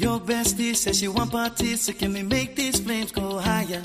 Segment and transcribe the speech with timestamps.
[0.00, 0.18] Your
[0.74, 3.82] says she want parties, can we make these flames go higher?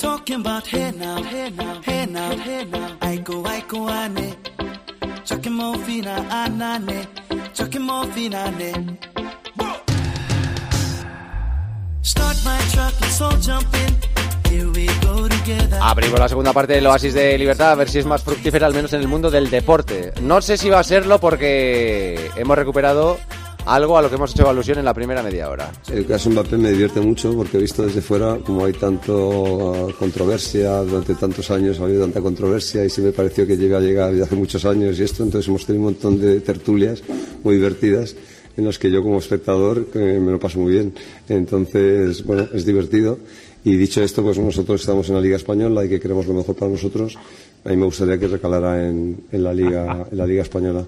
[15.82, 18.74] Abrimos la segunda parte del Oasis de Libertad, a ver si es más fructífera, al
[18.74, 20.14] menos en el mundo del deporte.
[20.22, 23.18] No sé si va a serlo porque hemos recuperado
[23.66, 25.72] algo a lo que hemos hecho alusión en la primera media hora.
[25.92, 30.82] El caso Mbappé me divierte mucho porque he visto desde fuera como hay tanto controversia,
[30.82, 34.12] durante tantos años ha habido tanta controversia y sí me pareció que llega a llegar
[34.12, 37.04] desde hace muchos años y esto, entonces hemos tenido un montón de tertulias
[37.44, 38.16] muy divertidas
[38.58, 40.94] en las que yo como espectador me lo paso muy bien.
[41.28, 43.20] Entonces, bueno, es divertido.
[43.66, 46.56] Y dicho esto, pues nosotros estamos en la Liga Española y que queremos lo mejor
[46.56, 47.18] para nosotros.
[47.66, 50.86] A mí me gustaría que recalara en la Liga, en la Liga Española.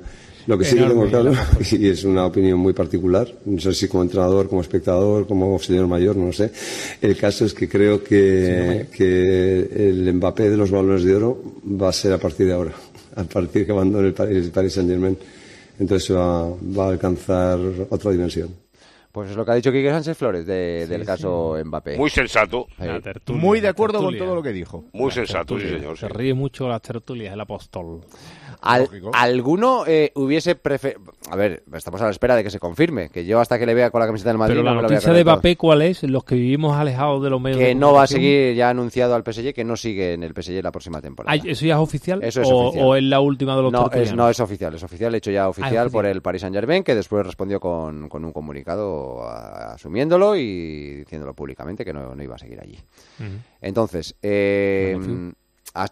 [0.48, 1.32] Lo que sí que tengo claro,
[1.72, 5.88] y es una opinión muy particular, no sé si como entrenador, como espectador, como señor
[5.88, 6.52] mayor, no lo sé.
[7.02, 9.60] El caso es que creo que, que
[9.90, 11.42] el Mbappé de los balones de oro
[11.80, 12.72] va a ser a partir de ahora,
[13.16, 15.18] a partir que abandone el Paris, el Paris Saint Germain.
[15.80, 17.60] Entonces va, va a alcanzar
[17.90, 18.50] otra dimensión.
[19.12, 21.98] Pues es lo que ha dicho Quique Sánchez Flores de- del caso Mbappé.
[21.98, 22.68] Muy sensato.
[22.80, 22.86] Sí.
[23.04, 24.86] Tertulia, Muy de acuerdo con todo lo que dijo.
[24.94, 25.98] Muy La sensato, sí, señor.
[25.98, 26.14] Se sí.
[26.14, 28.02] ríe mucho las tertulias, el apóstol.
[28.62, 28.90] Al-.
[29.14, 31.14] ¿Alguno eh, hubiese preferido.?
[31.30, 33.10] A ver, estamos a la espera de que se confirme.
[33.10, 34.56] Que yo hasta que le vea con la camiseta del Madrid.
[34.56, 35.24] Pero la no noticia de.
[35.24, 36.04] Mbappé, ¿cuál es?
[36.04, 39.16] Los que vivimos alejados de los medios de Que no va a seguir, ya anunciado
[39.16, 41.36] al PSG que no sigue en el PSG la próxima temporada.
[41.46, 42.24] ¿Eso ya es oficial?
[42.24, 42.86] Eso es o, oficial.
[42.88, 45.50] ¿O es la última de los No es, no es oficial, es oficial, hecho ya
[45.50, 45.92] oficial, oficial.
[45.92, 50.96] por el Paris Saint Germain, que después respondió con, con un comunicado a- asumiéndolo y
[50.96, 52.78] diciéndolo públicamente que no, no iba a seguir allí.
[53.62, 54.98] Entonces, eh,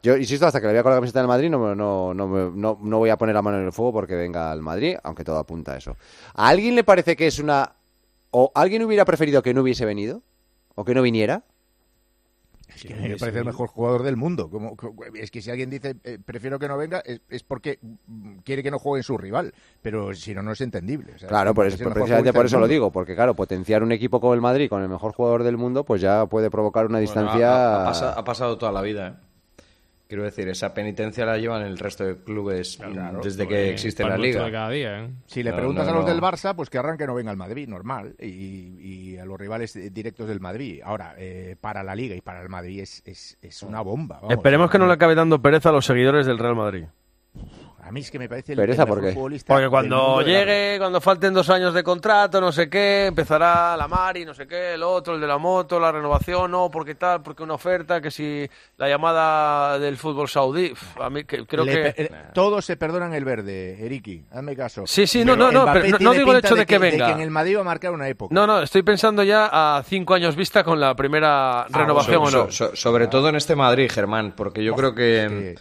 [0.01, 2.28] yo insisto, hasta que le vea con la camiseta del Madrid no, me- no, no,
[2.28, 4.96] me- no, no voy a poner la mano en el fuego porque venga al Madrid,
[5.03, 5.96] aunque todo apunta a eso.
[6.34, 7.73] ¿A alguien le parece que es una...
[8.31, 10.22] o alguien hubiera preferido que no hubiese venido?
[10.75, 11.44] ¿O que no viniera?
[12.75, 14.50] Es que a me parece el mejor jugador del mundo.
[14.50, 14.75] Como,
[15.13, 17.79] es que si alguien dice eh, prefiero que no venga, es, es porque
[18.44, 19.53] quiere que no juegue su rival.
[19.81, 21.13] Pero si no, no es entendible.
[21.16, 24.19] O sea, Claro, por es precisamente por eso lo digo, porque claro, potenciar un equipo
[24.19, 27.02] como el Madrid con el mejor jugador del mundo, pues ya puede provocar una Bueno,
[27.02, 27.75] distancia...
[27.78, 29.13] ha, ha pasa- ha pasado toda la vida, ¿eh?
[30.08, 32.78] Quiero decir, esa penitencia la llevan el resto de clubes
[33.24, 34.46] desde que Pues, existe pan la liga.
[34.46, 35.10] de cada día, ¿eh?
[35.26, 36.12] Si le No, preguntas no, a los no.
[36.12, 38.16] del Barça, pues que arranque no venga al Madrid, normal.
[38.20, 38.78] Y,
[39.14, 40.82] y a los rivales directos del Madrid.
[40.84, 44.18] Ahora, eh, para la Liga y para el Madrid es, es, es una bomba.
[44.18, 44.32] vamos.
[44.34, 46.84] Esperemos que no le acabe dando pereza a los seguidores del Real Madrid.
[47.88, 49.16] A mí es que me parece el, Pereza, el ¿por mejor qué?
[49.16, 53.78] futbolista Porque cuando la- llegue, cuando falten dos años de contrato, no sé qué, empezará
[53.78, 56.96] la Mari, no sé qué, el otro, el de la moto, la renovación, no, porque
[56.96, 61.63] tal, porque una oferta, que si la llamada del fútbol saudí, a mí que, creo
[61.63, 61.78] Le que...
[61.91, 64.88] pe- eh, todos se perdonan el verde, Eriki, hazme caso.
[64.88, 67.12] Sí, sí, no, Pero no, no, pero no- digo el hecho de que de venga.
[67.12, 68.34] en el Madrid va a marcar una época.
[68.34, 72.46] No, no, estoy pensando ya a cinco años vista con la primera renovación So- o
[72.46, 72.52] no.
[72.52, 75.56] so- so- sobre todo en este Madrid, Germán, porque yo creo que, que-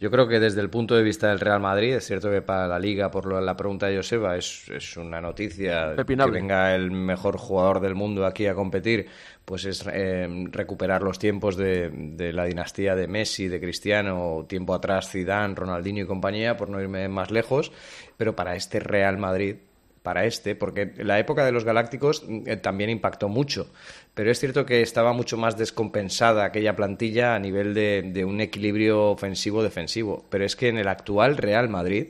[0.00, 2.66] yo creo que desde el punto de vista del Real Madrid, es cierto que para
[2.66, 6.32] la Liga, por lo- la pregunta de Joseba, es, es una noticia Pepinable.
[6.32, 9.06] que venga el mejor jugador del mundo aquí a competir,
[9.44, 14.74] pues es eh, recuperar los tiempos de, de la dinastía de Messi, de Cristiano, tiempo
[14.74, 17.70] atrás Zidane, Ronaldinho y compañía, por no irme más lejos,
[18.16, 19.56] pero para este Real Madrid
[20.02, 23.70] para este, porque la época de los Galácticos eh, también impactó mucho,
[24.14, 28.40] pero es cierto que estaba mucho más descompensada aquella plantilla a nivel de, de un
[28.40, 32.08] equilibrio ofensivo-defensivo, pero es que en el actual Real Madrid,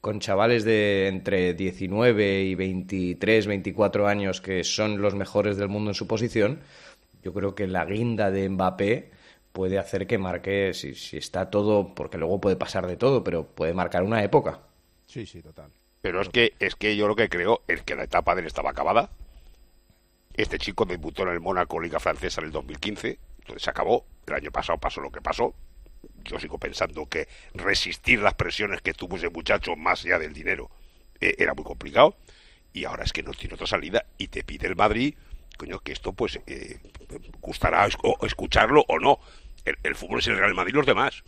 [0.00, 5.90] con chavales de entre 19 y 23, 24 años que son los mejores del mundo
[5.90, 6.60] en su posición,
[7.22, 9.10] yo creo que la guinda de Mbappé
[9.52, 13.44] puede hacer que marque, si, si está todo, porque luego puede pasar de todo, pero
[13.46, 14.60] puede marcar una época.
[15.06, 15.70] Sí, sí, total.
[16.00, 18.46] Pero es que, es que yo lo que creo es que la etapa de él
[18.46, 19.10] estaba acabada.
[20.34, 24.04] Este chico debutó en el Mónaco Liga Francesa en el 2015, entonces se acabó.
[24.26, 25.54] El año pasado pasó lo que pasó.
[26.22, 30.70] Yo sigo pensando que resistir las presiones que tuvo ese muchacho más allá del dinero
[31.20, 32.16] eh, era muy complicado.
[32.72, 35.14] Y ahora es que no tiene otra salida y te pide el Madrid,
[35.56, 36.78] coño, que esto pues eh,
[37.40, 37.88] gustará
[38.22, 39.18] escucharlo o no.
[39.64, 41.24] El, el fútbol es el Real Madrid y los demás.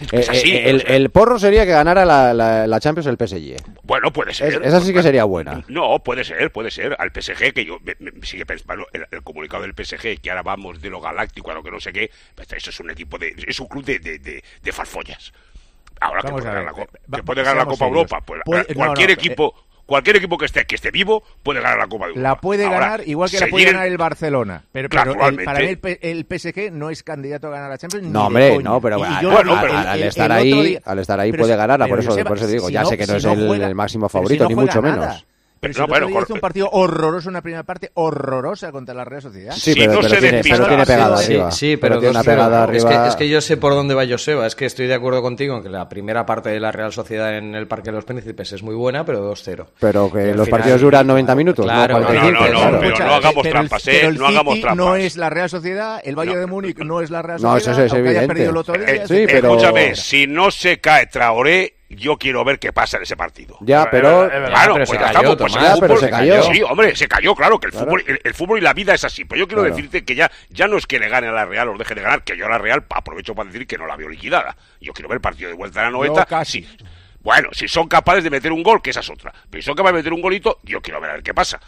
[0.00, 0.96] Eh, Es así, eh, el, o sea.
[0.96, 3.56] el porro sería que ganara la, la- la Champions el PSG.
[3.84, 4.54] Bueno, puede ser.
[4.54, 5.62] Es- esa sí que sería buena.
[5.68, 6.96] No, puede ser, puede ser.
[6.98, 10.42] Al PSG, que yo me, me- sigue pensando, el, el comunicado del PSG, que ahora
[10.42, 13.18] vamos de lo galáctico a lo que no sé qué, pues eso es un equipo
[13.18, 15.32] de, es un club de, de, de, de farfollas.
[16.00, 17.76] Ahora que Vamos puede a ganar, la, ver, Co- va- que puede ganar la Copa
[17.76, 17.96] serios.
[17.96, 19.54] Europa, pues, Puede- cualquier no, equipo,
[19.86, 22.28] cualquier equipo que esté que esté vivo puede ganar la Copa de Europa.
[22.28, 24.62] La puede Ahora, ganar igual que la puede ganar el Barcelona.
[24.72, 27.70] Pero, Claro, pero el- para mí el, P- el PSG no es candidato a ganar
[27.70, 28.06] la Champions.
[28.06, 31.88] No, hombre, no, pero al, yo estar ahí, día- al estar ahí puede si- ganar,
[31.88, 33.32] por eso, Joseba, por eso digo, si ya no- sé que no si es no
[33.32, 34.96] el, juega- el máximo favorito, no ni mucho nada.
[34.96, 35.26] menos.
[35.64, 39.04] Pero si No, bueno, hizo un partido horroroso en la primera parte, horrorosa contra la
[39.04, 39.54] Real Sociedad.
[39.56, 41.50] Sí, pero, no pero se tiene, pero tiene pegada Sí, arriba.
[41.50, 42.24] sí, pero, tiene una 2-0.
[42.24, 43.02] pegada Es arriba.
[43.04, 44.46] que, es que yo sé por dónde va Joseba.
[44.46, 47.36] Es que estoy de acuerdo contigo en que la primera parte de la Real Sociedad
[47.36, 49.66] en el Parque de los Príncipes es muy buena, pero 2-0.
[49.80, 52.32] Pero que los final- partidos duran 90 minutos, Claro, no no, 45.
[52.44, 52.78] no, no, claro.
[52.80, 53.90] pero no hagamos pero el- trampas, ¿eh?
[53.94, 54.76] pero el No hagamos trampas.
[54.86, 56.40] No es la Real Sociedad, el Bayern No.
[56.40, 57.84] de Múnich no es la Real No, Sociedad.
[57.84, 58.26] eso es evidente.
[58.28, 62.44] perdido el otro día, Eh, sí, pero- Escúchame, si no se cae Traoré, yo quiero
[62.44, 63.56] ver qué pasa en ese partido.
[63.60, 64.28] Ya, pero...
[64.28, 65.64] Claro, pero pues se ya cayó, estamos, pues Tomás.
[65.68, 66.42] el Ya, pero se cayó.
[66.44, 67.86] Sí, hombre, se cayó, claro, que el, Claro.
[67.86, 69.24] fútbol, el, el fútbol y la vida es así.
[69.24, 69.74] Pero yo quiero Claro.
[69.76, 72.02] decirte que ya, ya no es que le gane a la Real o deje de
[72.02, 74.56] ganar, que yo a la Real aprovecho para decir que no la veo liquidada.
[74.80, 76.24] Yo quiero ver el partido de vuelta a la 90.
[76.26, 76.62] casi.
[76.62, 76.76] Sí.
[77.20, 79.32] Bueno, si son capaces de meter un gol, que esa es otra.
[79.50, 81.58] Pero si son capaces de meter un golito, yo quiero ver a ver qué pasa.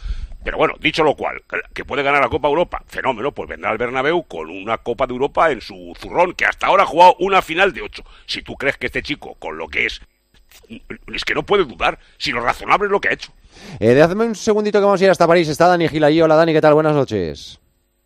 [0.43, 3.71] Pero bueno, dicho lo cual, que- que puede ganar la Copa Europa, fenómeno, pues vendrá
[3.71, 7.15] al Bernabéu con una Copa de Europa en su zurrón, que hasta ahora ha jugado
[7.19, 8.03] una final de ocho.
[8.27, 9.99] Si tú crees que este chico, con lo que es,
[10.69, 13.31] es que no puede dudar, si lo razonable es lo que ha hecho.
[13.79, 15.47] Eh, déjame un segundito que vamos a ir hasta París.
[15.47, 16.21] Está Dani Gil allí.
[16.21, 16.73] Hola Dani, ¿qué tal?
[16.73, 17.59] Buenas noches.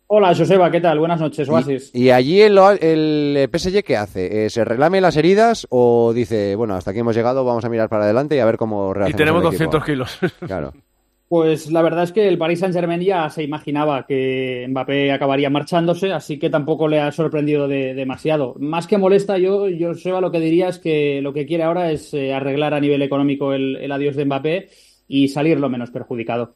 [0.06, 0.98] Hola, Joseba, ¿qué tal?
[0.98, 1.90] Buenas noches, Oasis.
[1.94, 4.44] Y allí el, el PSG, ¿qué hace?
[4.44, 7.88] Eh, ¿Se relame las heridas o dice, bueno, hasta aquí hemos llegado, vamos a mirar
[7.88, 9.78] para adelante y a ver cómo Y reacciona tenemos el equipo"?
[9.78, 10.18] 200 kilos.
[10.46, 10.72] Claro.
[11.32, 16.12] Pues la verdad es que el Paris Saint-Germain ya se imaginaba que Mbappé acabaría marchándose,
[16.12, 18.54] así que tampoco le ha sorprendido de- demasiado.
[18.58, 22.12] Más que molesta, yo, Joseba, lo que diría es que lo que quiere ahora es
[22.12, 24.68] eh, arreglar a nivel económico el, adiós de Mbappé
[25.08, 26.54] y salir lo menos perjudicado.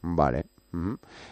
[0.00, 0.44] Vale.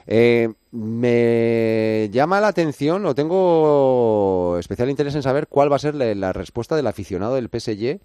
[0.07, 5.95] Eh, me llama la atención, o tengo especial interés en saber cuál va a ser
[5.95, 8.01] la, la respuesta del aficionado del PSG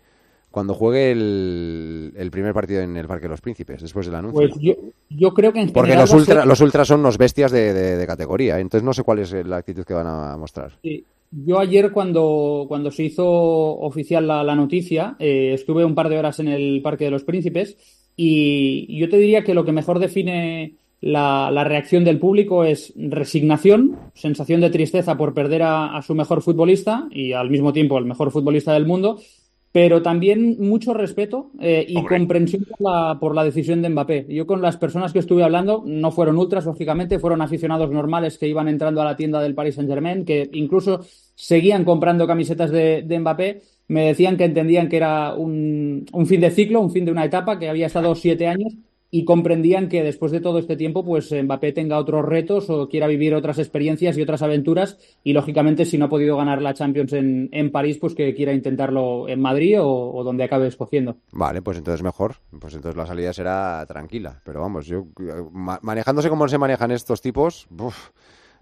[0.57, 4.39] cuando juegue el, el primer partido en el Parque de los Príncipes, después del anuncio.
[4.39, 4.73] Pues yo,
[5.09, 7.95] yo creo que en Porque los, ultra, ser- los ultras son unos bestias de, de-
[7.97, 10.71] de categoría, entonces no sé cuál es la actitud que van a mostrar.
[10.81, 11.03] Sí.
[11.29, 16.17] Yo ayer cuando, cuando se hizo oficial la, la noticia, eh, estuve un par de
[16.17, 17.77] horas en el Parque de los Príncipes
[18.15, 22.91] y yo te diría que lo que mejor define la, la reacción del público es
[22.95, 27.97] resignación, sensación de tristeza por perder a, a su mejor futbolista y al mismo tiempo
[27.99, 29.19] el mejor futbolista del mundo,
[29.71, 32.17] pero también mucho respeto eh, y Hombre.
[32.17, 34.25] comprensión por la, por la decisión de Mbappé.
[34.29, 38.47] Yo con las personas que estuve hablando no fueron ultras, lógicamente, fueron aficionados normales que
[38.47, 41.01] iban entrando a la tienda del Paris Saint-Germain, que incluso
[41.35, 43.61] seguían comprando camisetas de, de Mbappé.
[43.89, 47.25] Me decían que entendían que era un, un fin de ciclo, un fin de una
[47.25, 48.73] etapa, que había estado siete años
[49.09, 53.07] y comprendían que después de todo este tiempo, pues Mbappé tenga otros retos o quiera
[53.07, 54.97] vivir otras experiencias y otras aventuras.
[55.23, 58.53] Y lógicamente, si no ha podido ganar la Champions en, en París, pues que quiera
[58.53, 61.17] intentarlo en Madrid o, donde acabe escogiendo.
[61.31, 62.35] Vale, pues entonces mejor.
[62.59, 64.41] Pues entonces la salida será tranquila.
[64.43, 65.07] Pero vamos, yo
[65.51, 67.67] ma- manejándose como se manejan estos tipos,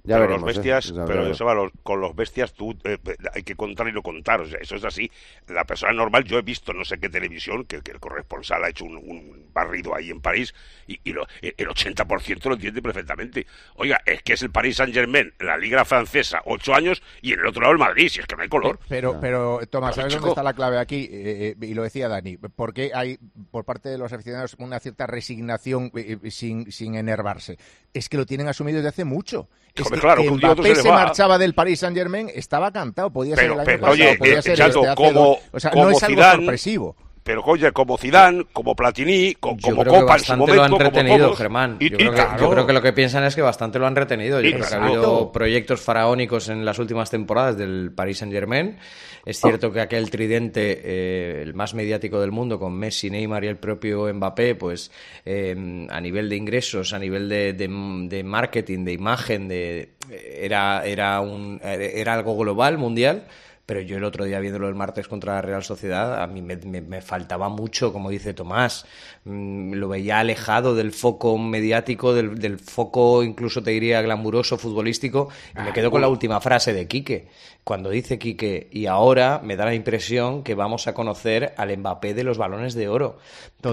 [0.05, 0.41] ya pero veremos.
[0.41, 0.59] los ¿eh?
[0.59, 1.29] bestias, Ya pero veremos.
[1.29, 2.97] Joseba, los- con los bestias tú eh,
[3.33, 5.09] hay que contar y no contar, o sea, eso es así.
[5.47, 8.69] La persona normal, yo he visto no sé qué televisión que, que el corresponsal ha
[8.69, 10.53] hecho un, un barrido ahí en París
[10.87, 13.47] y, y lo- el 80% lo entiende perfectamente.
[13.75, 17.39] Oiga, es que es el Paris Saint Germain, la Liga Francesa, ocho años y en
[17.39, 18.79] el otro lado el Madrid, si es que no hay color.
[18.89, 20.21] Pero, pero Tomás, ¿sabes chico.
[20.21, 21.07] dónde está la clave aquí?
[21.11, 23.17] Eh, eh, y lo decía Dani, porque hay
[23.51, 27.57] por parte de los aficionados una cierta resignación eh, eh, sin, sin enervarse.
[27.93, 29.49] Es que lo tienen asumido desde hace mucho.
[29.73, 32.29] Es Claro, que que un día a otro Mbappé se marchaba del Paris Saint Germain,
[32.33, 34.95] estaba cantado, podía ser el año pero, pasado, oye, podía eh, ser Chato, este, hace
[34.95, 35.37] como- dos.
[35.51, 36.95] O sea, no es algo Zidane, sorpresivo.
[37.25, 40.69] Pero oye, como Zidane, como Platini, co- Yo como que en su bastante lo han
[40.69, 41.37] como retenido, todos.
[41.39, 41.77] Germán.
[41.79, 42.39] Yo y creo, que, claro.
[42.39, 44.39] yo creo que lo que piensan es que bastante lo han retenido.
[44.41, 48.77] Yo Y creo que ha habido proyectos faraónicos en las últimas temporadas del Paris Saint-Germain.
[49.25, 53.47] Es cierto que aquel tridente, eh, el más mediático del mundo, con Messi, Neymar y
[53.47, 54.91] el propio Mbappé, pues
[55.25, 57.67] eh, a nivel de ingresos, a nivel de, de-
[58.07, 63.23] de marketing, de imagen, de era, era, un, era algo global, mundial.
[63.65, 66.55] Pero yo el otro día viéndolo el martes contra la Real Sociedad, a mí me,
[66.57, 68.85] me- me faltaba mucho, como dice Tomás.
[69.23, 75.29] Mm, lo veía alejado del foco mediático, del, del foco incluso te diría glamuroso futbolístico.
[75.57, 77.27] Y me quedo con la última frase de Quique.
[77.65, 82.13] Cuando dice Quique, y ahora me da la impresión que vamos a conocer al Mbappé
[82.13, 83.17] de los balones de oro.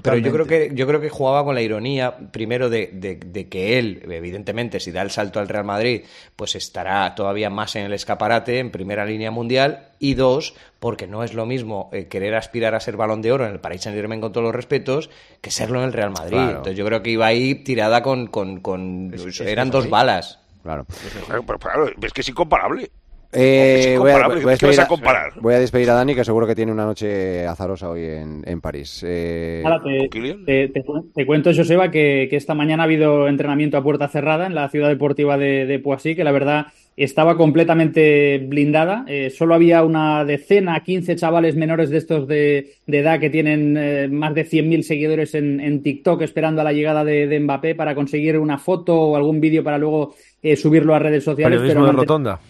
[0.00, 3.48] Pero yo creo que yo creo que jugaba con la ironía, primero, de, de- de
[3.50, 6.04] que él, evidentemente, si da el salto al Real Madrid,
[6.36, 11.22] pues estará todavía más en el escaparate, en primera línea mundial, y dos, porque no
[11.22, 13.94] es lo mismo eh, querer aspirar a ser balón de oro en el Paris Saint
[13.94, 15.10] Germain con todos los respetos
[15.42, 16.30] que serlo en el Real Madrid.
[16.38, 16.50] Claro.
[16.56, 18.28] Entonces yo creo que iba ahí tirada con...
[18.28, 19.12] con, con-
[19.50, 20.38] eran dos balas.
[20.62, 20.86] Claro.
[21.26, 22.90] Claro, pero claro, es que es incomparable.
[23.34, 25.32] Eh, voy, a, voy a ¿qué vas despedir a a, comparar?
[25.40, 28.60] voy a despedir a Dani, que seguro que tiene una noche azarosa hoy en, en
[28.60, 29.02] París.
[29.06, 30.08] Eh, te,
[30.46, 30.84] te- te
[31.14, 34.68] te cuento, Joseba, que, que esta mañana ha habido entrenamiento a puerta cerrada en la
[34.68, 39.06] ciudad deportiva de, de Poissy, que la verdad estaba completamente blindada.
[39.08, 43.76] Eh, solo había una decena, 15 chavales menores de estos de, de edad que tienen
[43.78, 47.74] eh, más de 100.000 seguidores en, en TikTok esperando a la llegada de, de Mbappé
[47.74, 51.58] para conseguir una foto o algún vídeo para luego eh, subirlo a redes sociales.
[51.60, 52.40] Periodismo pero de rotonda.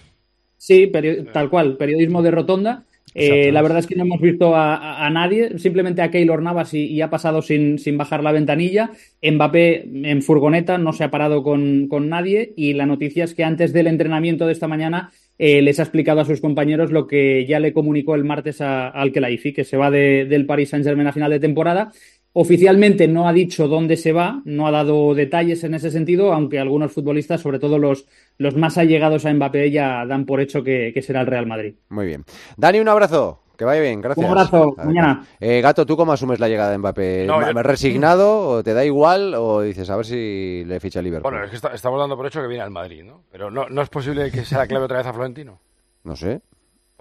[0.65, 2.85] Sí, perio- tal cual, periodismo de rotonda.
[3.15, 6.41] Eh, la verdad es que no hemos visto a, a- a nadie, simplemente a Keylor
[6.41, 8.91] Navas y, y ha pasado sin, sin bajar la ventanilla.
[9.21, 13.43] Mbappé en furgoneta no se ha parado con, con nadie y la noticia es que
[13.45, 17.45] antes del entrenamiento de esta mañana eh, les ha explicado a sus compañeros lo que
[17.45, 21.13] ya le comunicó el martes al Kelaifi, que se va de- del Paris Saint-Germain a
[21.13, 21.91] final de temporada.
[22.35, 26.59] Oficialmente no ha dicho dónde se va, no ha dado detalles en ese sentido, aunque
[26.59, 28.07] algunos futbolistas, sobre todo los,
[28.39, 31.75] los más allegados a Mbappé, ya dan por hecho que, que será el Real Madrid.
[31.91, 32.25] Muy bien.
[32.57, 33.39] Dani, un abrazo.
[33.55, 34.25] Que vaya bien, gracias.
[34.25, 35.25] Un abrazo, mañana.
[35.39, 37.27] Eh, Gato, ¿tú cómo asumes la llegada de Mbappé?
[37.27, 40.81] No, ¿Ma- yo- ¿Me resignado o te da igual o dices a ver si le
[40.81, 41.31] ficha el Liverpool?
[41.31, 43.25] Bueno, es que está- estamos dando por hecho que viene al Madrid, ¿no?
[43.31, 45.61] Pero no, no es posible que sea la clave otra vez a Florentino.
[46.05, 46.41] No sé.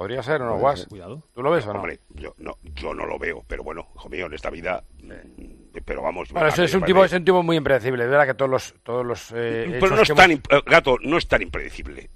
[0.01, 0.88] Podría ser o no, Guas.
[0.88, 1.22] Cuidado.
[1.36, 1.79] ¿Tú lo ves o no?
[1.81, 4.84] Hombre, yo no, yo no lo veo, pero bueno, hijo mío, en esta vida.
[5.03, 6.30] mm, Pero vamos.
[6.34, 8.04] Bueno, eso es un tipo, es un tipo muy impredecible.
[8.04, 10.32] Es verdad que todos los, todos los eh, Pero no es que tan.
[10.32, 12.10] hemos- eh, Gato, no es tan impredecible.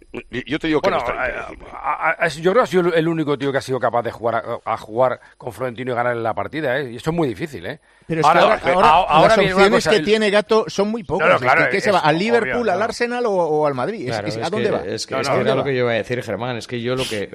[0.46, 1.68] Yo te digo que Bueno, no es tan eh, impredecible.
[1.74, 4.12] a- a- yo creo que ha sido el único tío que ha sido capaz de
[4.12, 4.36] jugar
[4.66, 6.92] a, a jugar con Florentino y ganar la partida, ¿eh?
[6.92, 7.80] Y eso es muy difícil, ¿eh?
[8.08, 10.90] Pero es que ahora, eh, ahora ahora las opciones cosa, que el- tiene Gato son
[10.90, 11.26] muy pocas.
[11.28, 12.00] No, no, Es que- claro, ¿qué se es va?
[12.00, 12.84] ¿Al obvio, Liverpool, al claro.
[12.84, 14.02] Arsenal o, o al Madrid?
[14.10, 14.86] Es- Claro, ¿A dónde que- va?
[14.86, 16.58] Es que, No, es no, que ¿a era lo que yo iba a decir, Germán.
[16.58, 17.30] Es que yo lo que.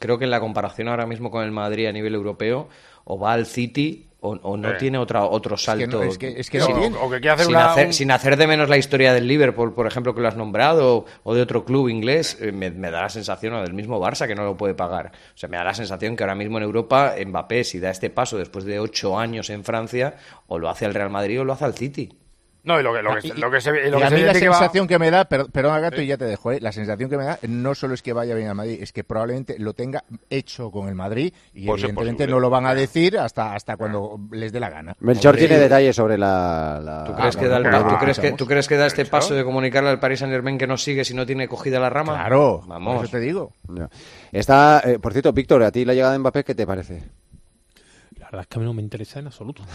[0.00, 2.68] creo que en la comparación ahora mismo con el Madrid a nivel europeo,
[3.04, 4.76] o va al City o, o no Eh.
[4.78, 6.00] tiene otra, otro salto.
[7.92, 11.34] sin hacer de menos la historia del Liverpool, por ejemplo, que lo has nombrado, o
[11.34, 14.34] de otro club inglés, eh, me, me da la sensación, o del mismo Barça, que
[14.34, 15.12] no lo puede pagar.
[15.34, 18.10] O sea, me da la sensación que ahora mismo en Europa, Mbappé, si da este
[18.10, 20.16] paso después de ocho años en Francia,
[20.48, 22.12] o lo hace al Real Madrid o lo hace al City.
[22.64, 24.14] No, y lo que, lo que, Y- lo que se, y lo que a se
[24.16, 26.52] mí la que va- sensación que me da, per- perdona Gato y ya te dejo,
[26.52, 26.60] ¿eh?
[26.60, 29.04] la sensación que me da no solo es que vaya bien al Madrid, es que
[29.04, 33.54] probablemente lo tenga hecho con el Madrid y evidentemente no lo van a decir hasta,
[33.54, 34.94] hasta cuando les dé la gana.
[35.00, 36.80] Melchor Hombre, tiene detalles sobre la.
[36.84, 38.38] la- ¿Tú crees, Ah, que da, el- bueno, ¿tú, ah, crees que, escuchamos.
[38.38, 41.04] ¿Tú crees que da este paso de comunicarle al Paris Saint Germain que no sigue
[41.04, 42.14] si no tiene cogida la rama?
[42.14, 42.96] Claro, vamos.
[42.96, 43.52] por eso te digo.
[44.32, 47.02] Está, eh, por cierto, Víctor, ¿a ti la llegada de Mbappé qué te parece?
[48.18, 49.62] La verdad es que a mí no me interesa en absoluto.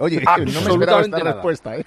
[0.00, 1.32] Oye, no me esperaba absolutamente esta nada.
[1.34, 1.84] respuesta, ¿eh?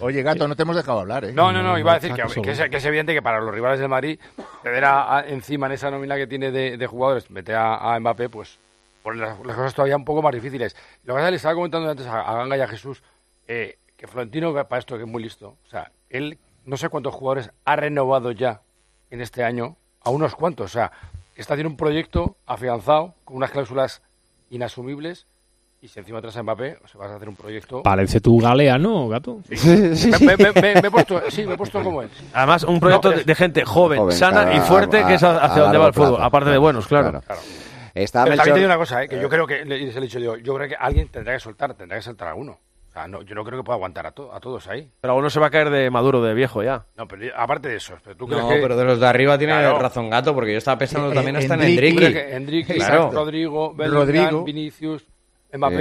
[0.00, 1.32] Oye, Gato, no te hemos dejado hablar, ¿eh?
[1.32, 3.52] No, no, no, iba a decir que, que es, que es evidente que para los
[3.54, 4.18] rivales del Madrid,
[4.62, 7.98] tener a- a- encima en esa nómina que tiene de, de jugadores, meter a, a
[8.00, 8.58] Mbappé, pues
[9.02, 10.74] ponen las, las cosas todavía un poco más difíciles.
[11.04, 13.02] Lo que pasa es que le estaba comentando antes a, a Ganga y a Jesús,
[13.48, 17.14] eh, que Florentino, para esto que es muy listo, o sea, él no sé cuántos
[17.14, 18.60] jugadores ha renovado ya
[19.10, 20.90] en este año, a unos cuantos, o sea,
[21.36, 24.02] está haciendo un proyecto afianzado, con unas cláusulas
[24.50, 25.26] inasumibles,
[25.86, 27.82] y si encima traes a Mbappé, o sea, vas a hacer un proyecto...
[27.82, 29.40] Parece tu galeano, gato.
[29.48, 32.08] Me, me- me- me he puesto, sí, me he puesto como él.
[32.32, 35.14] Además, un proyecto No, de, de gente joven, Joven, sana claro, y fuerte, a- que
[35.14, 36.20] es a- hacia a donde va el fútbol.
[36.20, 37.20] Aparte de claro, buenos, claro.
[37.22, 37.40] claro.
[37.94, 39.08] Está Pero también te digo una cosa, ¿eh?
[39.08, 41.34] que yo creo que, le- se lo he dicho yo, yo creo que alguien tendrá
[41.34, 42.58] que soltar, tendrá que soltar a uno.
[42.88, 44.90] O sea, no, yo no creo que pueda aguantar a, to- a todos ahí.
[45.02, 46.86] Pero uno se va a caer de maduro, de viejo ya.
[46.96, 48.56] No, pero aparte de eso, pero tú crees No, que...
[48.60, 49.78] pero de los de arriba tiene Claro.
[49.78, 52.26] razón Gato, porque yo estaba pensando Eh, también eh, hasta en Endrick, ¿Tú crees Endrick.
[52.28, 53.10] que Enrique, Claro.
[53.12, 54.44] Rodrigo, Bellingham, Rodrigo.
[54.44, 55.04] Vinicius,
[55.58, 55.76] Mbappé...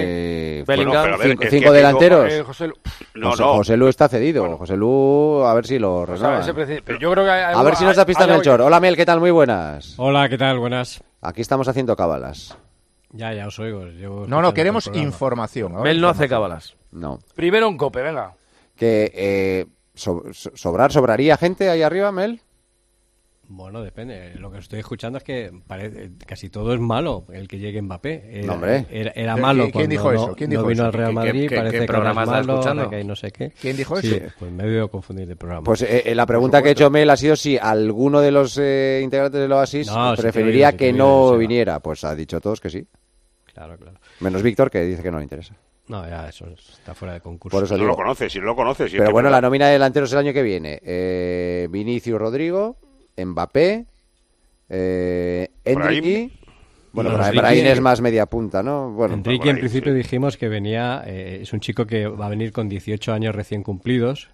[0.59, 2.31] Eh, Bellingham, bueno, ver, cinco, digo, delanteros.
[2.33, 2.73] eh, José Lu-
[3.15, 3.53] No, José, no.
[3.53, 4.57] José Lu está cedido.
[4.57, 6.39] José Lu, a ver si lo o sea, renueva.
[6.41, 7.31] ese preci- pero yo creo que...
[7.31, 8.61] hay- A ver si nos da pista hay algo- Melchor.
[8.61, 9.19] Hola Mel, ¿qué tal?
[9.19, 9.93] Muy buenas.
[9.97, 10.59] Hola, ¿qué tal?
[10.59, 11.03] Buenas.
[11.21, 12.57] Aquí estamos haciendo cábalas.
[13.11, 13.85] Ya, ya os oigo.
[13.85, 15.71] llevo No, no, queremos el información.
[15.71, 16.75] ahora Mel no hace cábalas.
[16.91, 17.19] No.
[17.35, 18.33] Primero un cope, venga.
[18.75, 22.41] Que eh, so- so- sobrar, sobraría gente ahí arriba, Mel.
[23.47, 24.33] Bueno, depende.
[24.35, 28.39] Lo que estoy escuchando es que parece, casi todo es malo el que llegue Mbappé.
[28.39, 28.85] Era, No, hombre.
[28.89, 30.35] era, era ¿Quién- malo quién cuando dijo no, eso?
[30.35, 30.85] ¿Quién no dijo vino eso?
[30.87, 31.49] al Real ¿Qué- qué- Madrid.
[31.49, 32.89] qué- parece qué que malo, escuchando?
[32.89, 33.51] que hay no sé qué.
[33.61, 34.33] ¿Quién dijo Sí, eso?
[34.39, 35.63] pues me he debido confundir de programa.
[35.63, 38.57] Pues eh, eh, la pregunta que ha hecho Mel ha sido si alguno de los
[38.59, 41.37] eh, integrantes del Oasis No, he preferiría te que he oído, no Joseba.
[41.37, 41.79] viniera.
[41.79, 42.87] Pues ha dicho todos que sí.
[43.53, 43.99] Claro, claro.
[44.21, 45.55] Menos Víctor, que dice que no le interesa.
[45.87, 47.55] No, ya, eso está fuera de concurso.
[47.55, 47.91] Por eso Si no digo.
[47.91, 48.89] lo conoces, si no lo conoces.
[48.89, 50.79] si es Pero que bueno, la nómina de delanteros el año que viene.
[50.83, 52.77] Eh, Vinicius Rodrigo,
[53.17, 53.85] Mbappé,
[54.69, 56.31] eh, Endrick.
[56.91, 58.91] Bueno, No, Enrique- es más media punta, ¿no?
[58.91, 59.97] Bueno, Enrique, en principio sí.
[59.97, 63.63] dijimos que venía, eh, es un chico que va a venir con 18 años recién
[63.63, 64.29] cumplidos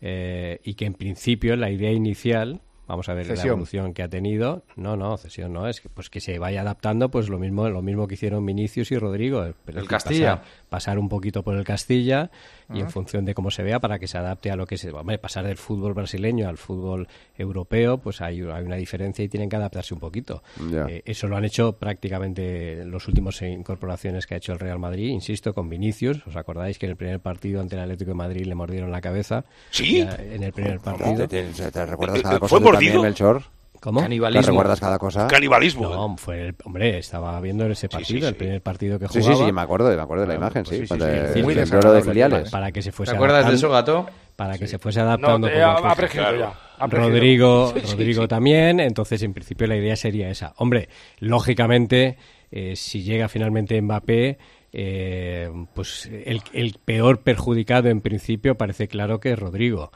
[0.00, 4.08] eh, y que en principio la idea inicial vamos a ver la evolución que ha
[4.08, 4.62] tenido.
[4.76, 7.82] No, no, cesión no, es que, pues que se vaya adaptando pues lo mismo lo
[7.82, 9.44] mismo que hicieron Vinicius y Rodrigo.
[9.44, 10.36] es El Castilla.
[10.36, 12.30] Pasar, pasar un poquito por el Castilla
[12.72, 14.90] y en función de cómo se vea para que se adapte a lo que se...
[14.90, 19.48] Hombre, pasar del fútbol brasileño al fútbol europeo, pues hay, hay una diferencia y tienen
[19.48, 20.42] que adaptarse un poquito.
[20.88, 25.08] Eh, eso lo han hecho prácticamente los últimos incorporaciones que ha hecho el Real Madrid,
[25.08, 26.26] insisto, con Vinicius.
[26.26, 29.00] ¿Os acordáis que en el primer partido ante el Atlético de Madrid le mordieron la
[29.00, 29.44] cabeza?
[29.70, 30.00] ¿Sí?
[30.00, 31.26] En el primer partido.
[31.28, 32.92] ¿Te, te- te recuerdas Eh, cada eh, cosa ¿fue mordido?
[32.94, 33.42] también, Melchor?
[33.80, 34.00] ¿Cómo?
[34.06, 35.26] ¿Te recuerdas cada cosa?
[35.28, 35.88] Canibalismo.
[35.88, 39.36] No, fue el, hombre, estaba viendo ese partido, el primer partido que Sí, jugaba.
[39.38, 40.82] sí, sí, me acuerdo, me acuerdo de la imagen, sí.
[40.88, 42.02] pues sí, sí, muy de desagradable.
[42.02, 42.50] filiales.
[42.50, 44.06] Para que se fuese ¿Te acuerdas de eso, Gato?
[44.36, 45.48] Para que se fuese adaptando.
[45.48, 46.06] No, ha- a poco.
[46.20, 46.52] ha ya.
[46.86, 48.28] Rodrigo, Sí, sí, Rodrigo sí.
[48.28, 50.54] también, entonces en principio la idea sería esa.
[50.58, 52.16] Hombre, lógicamente,
[52.50, 54.38] eh, si llega finalmente Mbappé,
[54.72, 59.90] eh, pues el, el peor perjudicado en principio parece claro que es Rodrigo.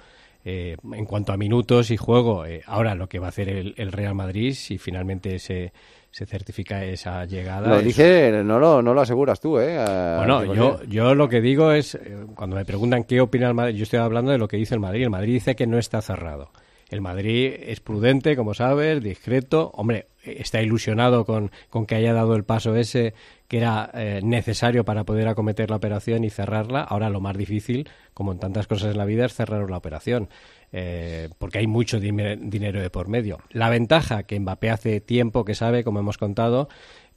[0.44, 3.74] Eh, en cuanto a minutos y juego, eh, ahora lo que va a hacer el,
[3.76, 5.72] el Real Madrid, si finalmente se,
[6.10, 7.68] se certifica esa llegada.
[7.68, 9.78] Lo es- dice, no lo, no lo aseguras tú, ¿eh?
[9.78, 10.88] a- bueno, yo, 100%.
[10.88, 14.00] yo lo que digo es, eh, cuando me preguntan qué opina el Madrid, yo estoy
[14.00, 15.04] hablando de lo que dice el Madrid.
[15.04, 16.50] El Madrid dice que no está cerrado.
[16.92, 19.70] El Madrid es prudente, como sabes, discreto.
[19.74, 23.14] Hombre, está ilusionado con, con que haya dado el paso ese
[23.48, 26.82] que era eh, necesario para poder acometer la operación y cerrarla.
[26.82, 30.28] Ahora lo más difícil, como en tantas cosas en la vida, es cerrar la operación.
[30.70, 33.38] eh, porque hay mucho dinero de por medio.
[33.50, 36.68] La ventaja que Mbappé hace tiempo que sabe, como hemos contado,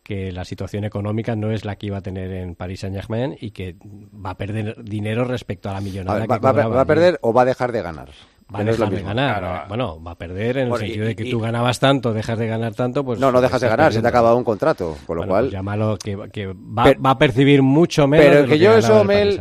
[0.04, 3.36] que la situación económica no es la que iba a tener en Paris Saint Germain
[3.40, 6.68] y que va a perder dinero respecto a la A millonada ver, que va, va-
[6.68, 8.10] va a perder o va a dejar de ganar.
[8.54, 9.40] Va a dejar de ganar.
[9.40, 9.64] Claro.
[9.70, 12.14] Bueno, va a perder en el Bueno, y- sentido de que y- tú ganabas tanto,
[12.14, 13.20] dejas de ganar tanto, pues...
[13.20, 14.96] No, no dejas de ganar, se te ha acabado un contrato.
[15.08, 15.44] Con lo Bueno, cual.
[15.46, 18.60] pues llámalo que, que va, Pero- va a percibir mucho menos pero de lo que
[18.60, 19.38] yo eso, Mel,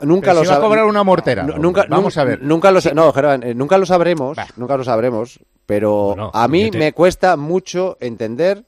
[0.00, 1.42] nunca Pero lo si va a cobrar una mortera.
[1.42, 2.40] Nu- Nunca, Vamos a ver.
[2.42, 6.70] Nunca lo, no, Germán, eh, nunca lo sabremos, nunca lo sabremos, pero Bueno, a mí
[6.70, 8.64] te- me cuesta mucho entender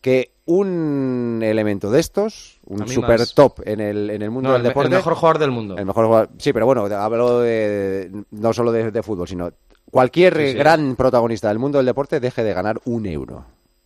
[0.00, 3.34] que un elemento de estos, un super más.
[3.34, 4.88] top en el, en el mundo No, del el deporte.
[4.90, 5.76] el mejor jugador del mundo.
[5.76, 9.50] El mejor jugador, sí, pero bueno, hablo de, no solo de, de fútbol, sino
[9.90, 10.54] cualquier Sí, sí.
[10.54, 13.44] gran protagonista del mundo del deporte deje de ganar un euro.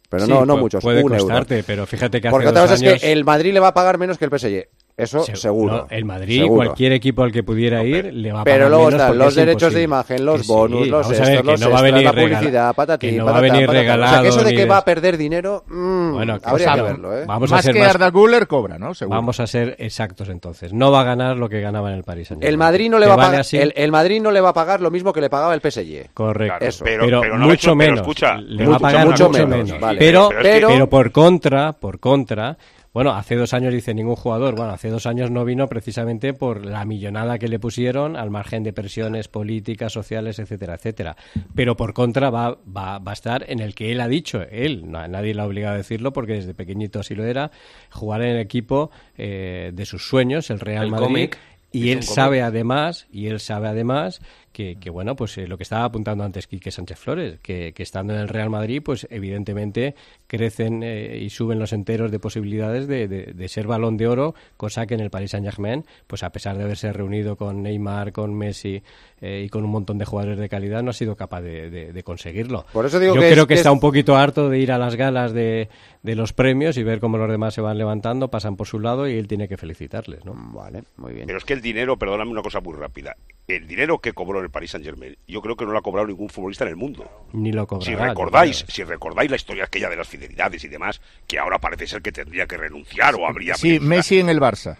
[0.08, 1.44] Pero Sí, no, no muchos, puede un euro.
[1.66, 3.74] pero fíjate que hace Porque otra cosa años- es que el Madrid le va a
[3.74, 4.68] pagar menos que el PSG.
[5.02, 5.76] Eso Se- seguro.
[5.76, 6.56] no, el Madrid, seguro.
[6.66, 9.28] cualquier equipo al que pudiera ir, le va a Pero pagar luego menos están los
[9.28, 11.66] es derechos de imagen, los Que sí, bonus, los a ver, estos, que los no
[11.70, 13.68] va a extras, venir la regala- publicidad, patatín, que no va a venir patatán.
[13.68, 16.66] O sea, que regalado eso de que va a perder dinero, mm, Bueno, que habría
[16.68, 17.24] vamos que a- verlo, ¿eh?
[17.26, 18.94] Vamos a Más ser que más- Arda Güler cobra, ¿no?
[18.94, 19.16] Seguro.
[19.16, 20.72] Vamos a ser exactos entonces.
[20.72, 22.52] No va a ganar lo que ganaba en el Paris Saint-Germain.
[22.52, 24.54] El Madrid no le ¿Te va a pagar, el, el Madrid no le va a
[24.54, 26.10] pagar lo mismo que le pagaba el PSG.
[26.14, 26.64] Correcto.
[26.64, 26.84] Eso.
[26.84, 28.00] Pero, Pero- pero mucho pero menos.
[28.00, 29.70] escucha, le mucho, va a pagar mucho mucho, menos.
[29.72, 32.56] Pero, Pero que- pero, pero- por contra, por contra,
[32.92, 34.54] bueno, hace dos años dice ningún jugador.
[34.54, 38.62] Bueno, hace dos años no vino precisamente por la millonada que le pusieron al margen
[38.62, 41.16] de presiones políticas, sociales, etcétera, etcétera.
[41.54, 44.90] Pero por contra va, va, va a estar en el que él ha dicho, él,
[44.90, 47.50] no- nadie le ha obligado a decirlo porque desde pequeñito así lo era,
[47.90, 51.06] jugar en el equipo eh, de sus sueños, el Real El Madrid.
[51.06, 51.38] cómic.
[51.74, 54.20] Y él sabe además, y él sabe además
[54.52, 57.82] que, que, bueno, pues eh, lo que estaba apuntando antes Quique Sánchez Flores, que, que
[57.82, 59.94] estando en el Real Madrid, pues evidentemente
[60.36, 64.34] crecen eh, y suben los enteros de posibilidades de, de- de ser balón de oro,
[64.56, 68.12] cosa que en el Paris Saint Germain, pues a pesar de haberse reunido con Neymar,
[68.12, 68.82] con Messi
[69.20, 71.92] eh, y con un montón de jugadores de calidad, no ha sido capaz de, de-
[71.92, 72.64] de conseguirlo.
[72.72, 74.72] Por eso digo Yo que creo es- que está es- un poquito harto de ir
[74.72, 75.68] a las galas de,
[76.02, 79.06] de los premios y ver cómo los demás se van levantando, pasan por su lado
[79.06, 80.32] y él tiene que felicitarles, ¿no?
[80.34, 81.26] Vale, muy bien.
[81.26, 83.14] Pero es que el dinero, perdóname una cosa muy rápida,
[83.46, 85.82] el dinero que cobró en el Paris Saint Germain, yo creo que no lo ha
[85.82, 87.04] cobrado ningún futbolista en el mundo.
[87.34, 87.84] Ni lo cobrará.
[87.84, 91.86] Si recordáis, si recordáis la historia aquella de las fidelidades y demás, que ahora parece
[91.86, 94.76] ser que tendría que renunciar o habría Sí, Messi en el Barça.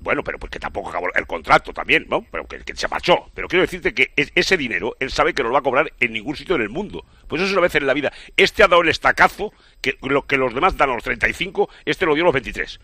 [0.00, 2.24] bueno, pero porque tampoco acabó el contrato también, ¿no?
[2.30, 3.30] Pero que, que se marchó.
[3.34, 5.92] Pero quiero decirte que es- ese dinero, él sabe que no lo va a cobrar
[6.00, 7.04] en ningún sitio en el mundo.
[7.28, 8.12] Pues eso es una vez en la vida.
[8.36, 12.04] Este ha dado el estacazo que lo que los demás dan a los 35, este
[12.06, 12.80] lo dio a los 23.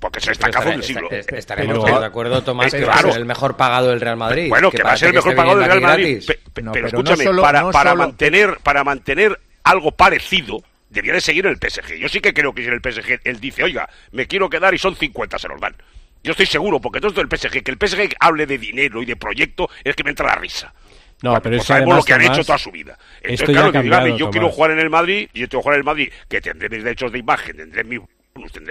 [0.00, 1.10] Porque es el estacazo del siglo.
[1.10, 2.92] Est- Estaremos Pero- todos de acuerdo, Tomás, que claro.
[2.92, 4.48] va a ser el mejor pagado del Real Madrid.
[4.48, 6.04] Bueno, que, va a ser el mejor pagado del Real Madrid.
[6.22, 6.26] gratis.
[6.26, 9.38] Pe- pe- No, pero, pero no escúchame, solo- para, no para solo- mantener para mantener
[9.64, 11.96] algo parecido, debía de seguir en el PSG.
[11.96, 14.74] Yo sí que creo que si en el PSG él dice, oiga, me quiero quedar
[14.74, 15.74] y son 50, se los dan.
[16.22, 19.06] Yo estoy seguro, porque todo esto del PSG, que el PSG hable de dinero y
[19.06, 20.74] de proyecto, es que me entra la risa.
[21.22, 22.98] No, pero pues eso sabemos además, lo que han Tomás, hecho toda su vida.
[23.16, 25.64] Entonces, esto claro, que digan, yo quiero jugar en el Madrid, y yo tengo que
[25.64, 27.98] jugar en el Madrid, que tendré mis derechos de imagen, tendré mi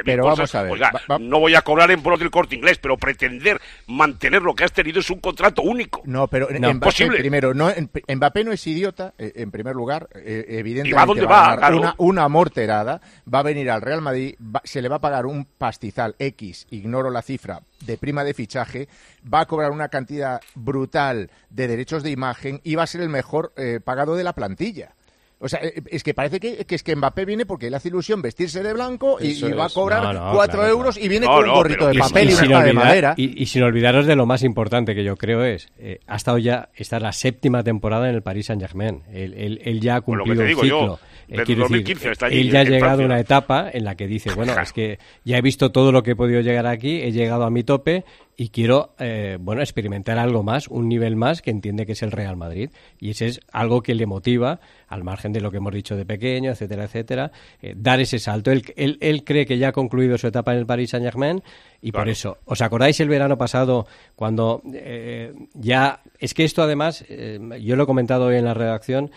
[0.06, 0.38] Pero cosas.
[0.38, 2.78] vamos a ver, Oiga, va- va- no voy a cobrar en bonos del corte inglés,
[2.80, 6.02] pero pretender mantener lo que has tenido es un contrato único.
[6.06, 7.18] No, pero No, Mbappé, posible.
[7.20, 11.04] primero, no, en- Mbappé no es idiota, eh, en primer lugar, eh, evidentemente ¿Y va
[11.04, 11.42] a dónde a va?
[11.42, 11.78] ganar Claro.
[11.78, 13.02] una, una morterada,
[13.34, 16.68] va a venir al Real Madrid, va- se le va a pagar un pastizal X,
[16.72, 18.88] ignoro la cifra, de prima de fichaje,
[19.32, 23.10] va a cobrar una cantidad brutal de derechos de imagen y va a ser el
[23.10, 24.94] mejor eh, pagado de la plantilla.
[25.40, 27.90] O sea, eh, es que parece que, que es que Mbappé viene porque le hace
[27.90, 31.28] ilusión vestirse de blanco y, va a cobrar No, no, cuatro claro, euros y viene
[31.28, 33.14] No, con un gorrito de papel y, y una de madera.
[33.18, 36.40] y, y sin olvidaros de lo más importante que yo creo es, eh, ha estado
[36.40, 39.04] ya, esta es la séptima temporada en el Paris Saint Germain.
[39.14, 41.00] Él, él- él ya ha Pues cumplido yo, ciclo.
[41.30, 43.84] Eh, desde quiero 2015 está allí, él ya ha en llegado a una etapa en
[43.84, 46.66] la que dice, bueno, es que ya he visto todo lo que he podido llegar
[46.66, 48.06] aquí, he llegado a mi tope
[48.40, 52.12] y quiero, eh, bueno, experimentar algo más, un nivel más que entiende que es el
[52.12, 52.70] Real Madrid.
[53.00, 56.06] Y ese es algo que le motiva, al margen de lo que hemos dicho de
[56.06, 57.32] pequeño, etcétera, etcétera,
[57.64, 58.52] eh, dar ese salto.
[58.52, 61.42] Él, él, él cree que ya ha concluido su etapa en el Paris Saint Germain
[61.82, 67.06] y por eso, ¿os acordáis el verano pasado cuando eh, ya, es que esto además,
[67.10, 69.10] eh, yo lo he comentado hoy en la redacción,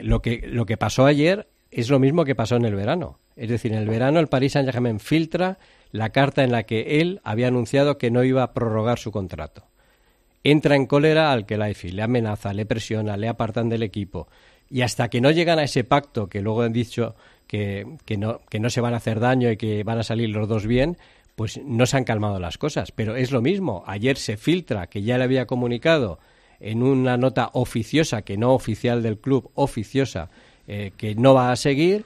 [0.00, 3.18] lo, que, lo que pasó ayer es lo mismo que pasó en el verano.
[3.34, 5.58] Es decir, en el verano el Paris Saint Germain filtra
[5.92, 9.68] la carta en la que él había anunciado que no iba a prorrogar su contrato.
[10.42, 14.26] Entra en cólera al que le amenaza, le presiona, le apartan del equipo.
[14.68, 17.14] Y hasta que no llegan a ese pacto que luego han dicho
[17.46, 20.30] que, que no, que no se van a hacer daño y que van a salir
[20.30, 20.96] los dos bien,
[21.36, 22.90] pues no se han calmado las cosas.
[22.90, 23.84] Pero es lo mismo.
[23.86, 26.18] Ayer se filtra que ya le había comunicado
[26.58, 30.30] en una nota oficiosa, que no oficial del club, oficiosa,
[30.66, 32.04] eh, que no va a seguir.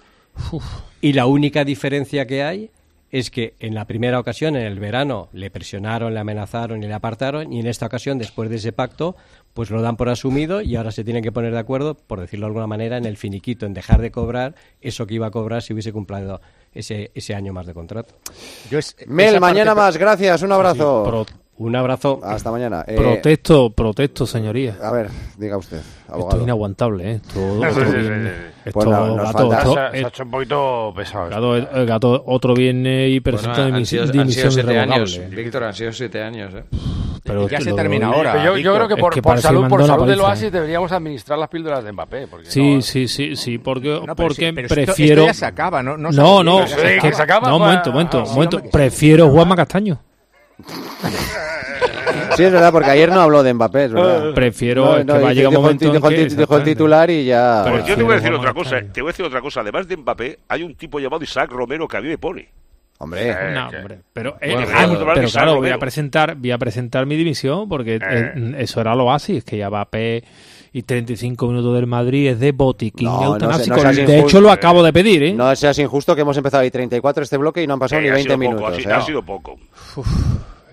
[1.01, 2.71] Y la única diferencia que hay
[3.19, 6.93] es que en la primera ocasión, en el verano, le presionaron, le amenazaron y le
[6.95, 9.17] apartaron, y en esta ocasión, después de ese pacto,
[9.55, 12.47] pues lo dan por asumido y ahora se tienen que poner de acuerdo, por decirlo
[12.47, 15.63] de alguna manera, en el finiquito, en dejar de cobrar eso que iba a cobrar
[15.63, 16.41] si hubiese cumplido
[16.75, 18.15] ese, ese año más de contrato.
[18.71, 21.05] Yo es- Mel, mañana parte- más, gracias, un abrazo.
[21.05, 21.27] Pro-
[21.59, 22.21] Un abrazo.
[22.23, 22.85] Hasta mañana.
[22.87, 24.77] Eh, protesto, protesto, señoría.
[24.83, 26.37] A ver, diga usted, Esto abogado.
[26.37, 27.15] es inaguantable, ¿eh?
[27.15, 28.33] Esto, otro sí, sí, viernes-
[28.67, 31.29] esto, Pues no, nos gato, falta- esto- se, ha- se ha hecho un poquito pesado.
[31.31, 34.79] gato, eh, gato, otro viernes y presenta Bueno, han dimisi- sido, han dimisión sido siete
[34.79, 35.21] años.
[35.31, 36.53] Víctor, han sido siete años.
[36.55, 36.65] ¿eh?
[37.25, 38.45] Pero Ya es se termina ahora.
[38.45, 41.39] Yo, yo creo que es por, que por salud, por salud del Oasis deberíamos administrar
[41.39, 42.27] las píldoras de Mbappé.
[42.29, 45.23] Porque Sí, no- sí, sí, sí, porque, No, pero porque sí, pero esto- prefiero...
[45.23, 45.97] esto ya se acaba, ¿no?
[45.97, 48.63] No, No, no, se es que- que se acaba, no, pues, momento, momento, ah, momento.
[48.71, 49.99] Prefiero Juanma Castaño.
[52.37, 54.33] Sí, es verdad, porque ayer no habló de Mbappé, es verdad.
[54.35, 57.61] Prefiero, es que va a dice- llegar un momento en que- titular y ya...
[57.65, 58.71] Pero- Pues yo te voy a decir otra cosa.
[58.71, 58.93] Castaño.
[58.93, 59.61] Te voy a decir otra cosa.
[59.61, 62.49] Además de Mbappé, hay un tipo llamado Isaac Romero que a mí me pone.
[62.99, 66.51] Hombre, No, que- hombre, pero, eh, Bueno, ah, pero Guisar claro, voy a presentar, voy
[66.51, 70.25] a presentar mi división porque eh, eso era lo así, es que ya va P
[70.73, 74.13] y 35 minutos del Madrid es de botiquín No, no no de injusto.
[74.15, 75.33] hecho lo acabo de pedir, ¿eh?
[75.35, 78.05] no seas injusto que hemos empezado ahí 34 este bloque y no han pasado Eh,
[78.05, 78.73] ni ha 20 sido poco, minutos.
[78.73, 78.95] ha sido- ¿eh?
[78.95, 79.59] ha sido poco.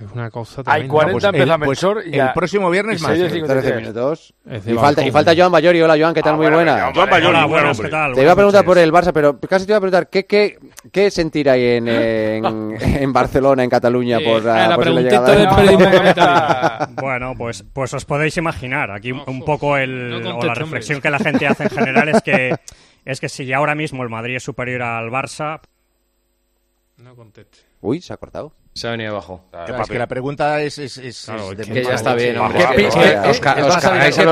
[0.06, 0.92] Es una cosa Hay tremenda.
[0.94, 3.32] 40 Pues el- pues Melchor y el próximo viernes y más, seis de ¿eh?
[3.32, 3.64] 53.
[3.64, 4.34] 13 minutos.
[4.68, 5.82] Y falta, y falta Joan Bayori.
[5.82, 6.34] Hola, Joan, ¿qué tal?
[6.34, 6.94] Ah, Muy buenas.
[6.94, 7.90] Joan Bayori, Hola, buen buenas, hombre.
[7.90, 8.14] ¿qué tal?
[8.14, 10.58] Te iba a preguntar por el Barça, pero casi te iba a preguntar, ¿qué, qué,
[10.92, 12.46] qué sentir hay en, en,
[12.82, 15.64] en Barcelona, en Cataluña, Eh, por ah, la, la posible preguntita llegada
[16.86, 17.02] del de-.
[17.02, 18.92] Bueno, pues, pues os podéis imaginar.
[18.92, 22.22] Aquí un, poco el, No o la reflexión que la gente hace en general es
[22.22, 22.56] que
[23.06, 25.60] es que si ahora mismo el Madrid es superior al Barça,
[26.98, 27.60] No conteste.
[27.82, 28.54] Uy, se ha cortado.
[28.76, 29.42] Se ha venido abajo.
[29.52, 32.38] Claro, es que la pregunta es, es, es- Claro, es de que ya está bien,
[32.40, 32.66] hombre.
[32.76, 32.90] Qué,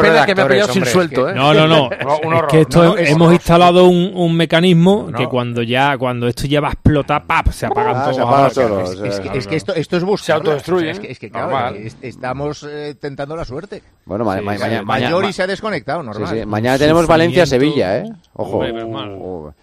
[0.01, 1.34] pena que me he pillado sin suelto, ¿eh?
[1.36, 1.89] No, no, no.
[2.01, 3.34] No, un es que esto No, es hemos horror.
[3.36, 5.17] instalado un, un mecanismo No.
[5.17, 7.49] que cuando ya, cuando esto ya va a explotar, ¡pap!
[7.51, 8.15] se apagan Ah, todos.
[8.15, 8.82] se apaga solo.
[8.82, 10.25] Es, es que, es que esto, esto es buscar.
[10.25, 10.89] Se autodestruyen.
[10.89, 13.84] es que, es que, claro, estamos eh, tentando la suerte.
[14.06, 16.27] Bueno, ma- Sí, ma- sí, mañana, Mayori ma- se ha desconectado, normal.
[16.27, 18.06] sí, mañana tenemos Valencia-Sevilla, ¿eh?
[18.34, 18.63] Ojo.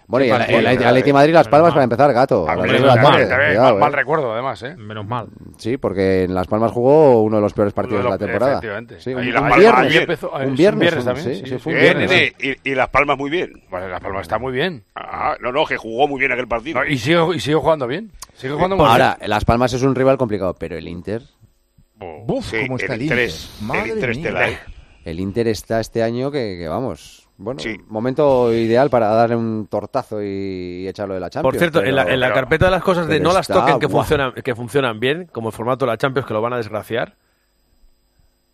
[0.06, 2.44] Bueno, y el, eh, Atleti Madrid Las Palmas para empezar, gato.
[2.44, 2.78] Tarde.
[3.02, 3.96] mal, eh.
[3.96, 4.67] recuerdo, además, ¿eh?
[4.76, 5.28] Menos mal.
[5.57, 8.52] Sí, porque en Las Palmas jugó uno de los peores partidos de la temporada.
[8.52, 9.00] Efectivamente.
[9.00, 9.87] Sí, Y un, Las un Palmas viernes.
[9.87, 11.78] ayer empezó- un es un viernes, viernes también, sí, sí, sí, fue un.
[11.78, 12.11] Eh, viernes.
[12.11, 12.33] nene,
[12.64, 13.52] y, y Las Palmas muy bien.
[13.70, 14.85] Vale, Las Palmas está muy bien.
[14.94, 16.81] Ah, no, no, que jugó muy bien aquel partido.
[16.81, 18.11] No, y, sigue, y sigue jugando bien.
[18.35, 21.22] Sigue jugando muy Ahora, Las Palmas es un rival complicado, pero el Inter,
[22.26, 23.18] Buf, cómo está el el Inter.
[23.18, 24.26] 3, Madre el 3 mía.
[24.26, 24.59] tela, ¿eh?
[25.04, 27.27] el Inter está este año que, que vamos.
[27.40, 27.77] Bueno, Sí.
[27.87, 31.53] momento ideal para darle un tortazo y echarlo de la Champions.
[31.55, 33.79] Por cierto, en, la, en la carpeta de las cosas de no las está toquen
[33.79, 36.57] que funcionan, que funcionan bien, como el formato de la Champions que lo van a
[36.57, 37.14] desgraciar,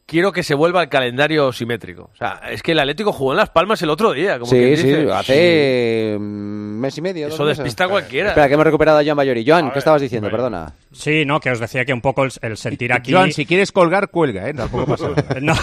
[0.07, 2.11] quiero que se vuelva al calendario simétrico.
[2.12, 4.35] O sea, es que el Atlético jugó en Las Palmas el otro día.
[4.38, 5.11] Como Sí, quien sí, dice.
[5.12, 6.23] hace mm,
[6.79, 7.29] mes y medio.
[7.29, 8.29] Eso despista a cualquiera.
[8.29, 9.44] Espera, que hemos recuperado a Joan Bayori.
[9.49, 10.31] Joan, ¿qué estabas diciendo?
[10.31, 10.75] Perdona.
[10.94, 13.12] Sí, no, que os decía que un poco el, el sentir aquí...
[13.12, 14.54] Joan, si quieres colgar, cuelga, ¿eh?
[14.54, 15.24] Tampoco pasa nada.
[15.40, 15.54] No.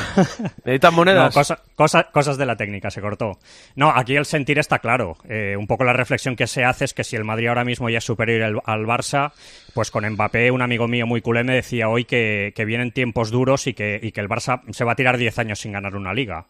[0.65, 1.34] ¿Necesitas monedas?
[1.36, 3.39] No, cosa- cosa- cosas de la técnica, se cortó.
[3.76, 5.17] No, aquí el sentir está claro.
[5.28, 7.89] Eh, un poco la reflexión que se hace es que si el Madrid ahora mismo
[7.89, 9.32] ya es superior al, al Barça,
[9.74, 13.32] pues con Mbappé, un amigo mío muy culé me decía hoy que, que vienen tiempos
[13.32, 15.96] duros y que, y que el Barça se va a tirar 10 años sin ganar
[15.96, 16.46] una liga.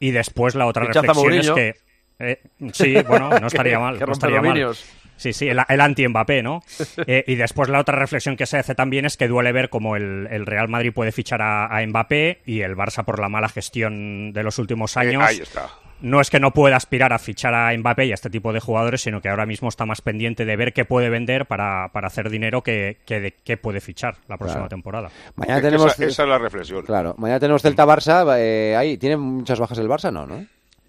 [0.00, 1.74] Y después la otra Fichaza reflexión es que...
[2.18, 2.40] eh,
[2.72, 3.98] sí, bueno, no estaría mal.
[3.98, 4.74] que no estaría mal.
[5.16, 6.62] Sí, sí, el, el anti-Mbappé, ¿no?
[7.06, 9.96] Eh, y después la otra reflexión que se hace también es que duele ver cómo
[9.96, 13.48] el, el Real Madrid puede fichar a, a Mbappé y el Barça por la mala
[13.48, 15.22] gestión de los últimos años.
[15.24, 15.68] ahí está.
[16.00, 18.60] No es que no pueda aspirar a fichar a Mbappé y a este tipo de
[18.60, 22.08] jugadores, sino que ahora mismo está más pendiente de ver qué puede vender para, para
[22.08, 24.68] hacer dinero que, que de qué puede fichar la próxima Claro.
[24.68, 25.10] temporada.
[25.36, 25.92] Mañana tenemos.
[25.94, 26.84] esa, esa es la reflexión.
[26.84, 28.36] Claro, mañana tenemos Celta-Barça.
[28.38, 30.12] Eh, ahí, ¿Tiene muchas bajas el Barça?
[30.12, 30.44] No, ¿no?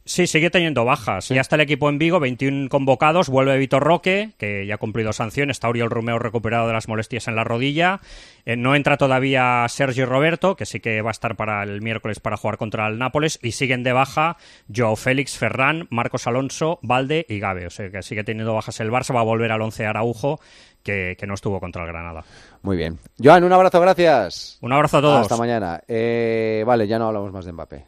[0.08, 1.30] Sí, sigue teniendo bajas.
[1.30, 3.28] Ya está el equipo en Vigo, 21 convocados.
[3.28, 5.50] Vuelve Vitor Roque, que ya ha cumplido sanción.
[5.50, 8.02] Está Oriol Romeo recuperado de las molestias en la rodilla.
[8.46, 12.20] Eh, no entra todavía Sergio Roberto, que sí que va a estar para el miércoles
[12.20, 13.40] para jugar contra el Nápoles.
[13.42, 14.38] Y siguen de baja
[14.74, 17.66] Joao Félix, Ferran, Marcos Alonso, Valde y Gabe.
[17.66, 19.16] O sea que sigue teniendo bajas el Barça.
[19.16, 20.40] Va a volver al once Araujo,
[20.84, 22.24] que, que no estuvo contra el Granada.
[22.62, 23.00] Muy bien.
[23.18, 24.60] Joan, un abrazo, gracias.
[24.62, 25.22] Un abrazo a todos.
[25.22, 25.82] Hasta mañana.
[25.88, 27.86] Eh, vale, ya no hablamos más de Mbappé.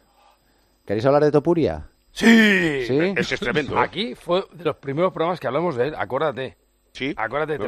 [0.84, 1.86] ¿Queréis hablar de Topuria?
[2.18, 2.84] Sí.
[2.88, 3.14] ¿Sí?
[3.16, 3.76] Ese es tremendo.
[3.78, 3.80] ¿eh?
[3.84, 6.58] Aquí fue de los primeros programas que hablamos de él, acuérdate.
[6.94, 7.14] Sí.
[7.16, 7.60] Acuérdate,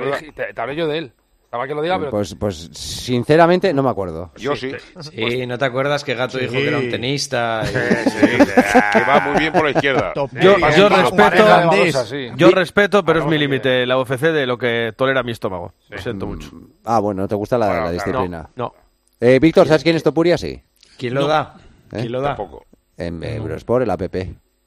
[0.56, 1.14] te, hablé yo de él.
[1.44, 2.12] Estaba que lo diga, pero...
[2.12, 4.32] Pues, pues sinceramente no me acuerdo.
[4.38, 4.72] Yo sí.
[5.02, 7.64] Sí, ¿no te acuerdas que Gato dijo que era un tenista?
[7.64, 10.14] y- Que va muy bien por la izquierda.
[10.42, 12.28] Yo, Sí, respeto, sí.
[12.36, 15.74] yo respeto, pero es mi límite la UFC de lo que tolera mi estómago.
[15.90, 16.50] Lo siento mucho.
[16.86, 18.50] Ah, bueno, ¿te gusta la, Bueno, la claro, disciplina?
[18.56, 18.74] No.
[19.20, 20.38] Eh, Víctor, ¿sabes quién es Topuria?
[20.38, 20.60] Sí.
[20.98, 21.56] ¿Quién lo da?
[21.92, 21.98] ¿Eh?
[22.02, 22.30] ¿Quién lo da?
[22.36, 22.66] Tampoco.
[23.00, 24.02] En Eurosport, el app.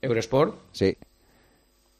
[0.01, 0.55] ¿Eurosport?
[0.73, 0.97] Sí.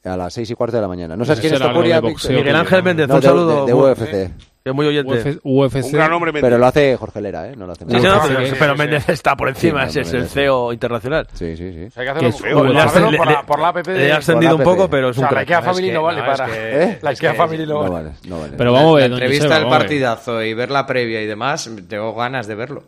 [0.05, 1.17] A las seis y cuarto de la mañana.
[1.17, 3.67] ¿No sabes quién es Topuria, Miguel Ángel Méndez, No, un de- saludo.
[3.67, 4.31] de UFC.
[4.65, 5.13] que es muy oyente.
[5.13, 5.85] UFC, UFC.
[5.87, 7.55] Un gran hombre Pero lo hace Jorge Lera, ¿eh?
[7.57, 8.13] No lo hace Sí, sí, Méndez.
[8.27, 11.29] pero, sí, pero sí, Méndez está por encima, es el CEO internacional.
[11.35, 12.01] Sí, sí, sí.
[12.01, 12.37] Hay que hacerlo es-
[13.17, 13.95] por, la, por la app de...
[13.99, 15.43] Le ha ascendido un poco, pero es un sea, la crack.
[15.43, 16.51] IKEA No, es Family que- no vale no, es para...
[16.53, 16.99] que- ¿Eh?
[17.03, 17.91] La es IKEA que- Family no vale.
[17.91, 18.53] vale, no vale.
[18.57, 19.87] Pero vamos a ver, entrevista Joseba, del vamos a ver.
[19.87, 22.83] partidazo y ver la previa y demás, tengo ganas de verlo.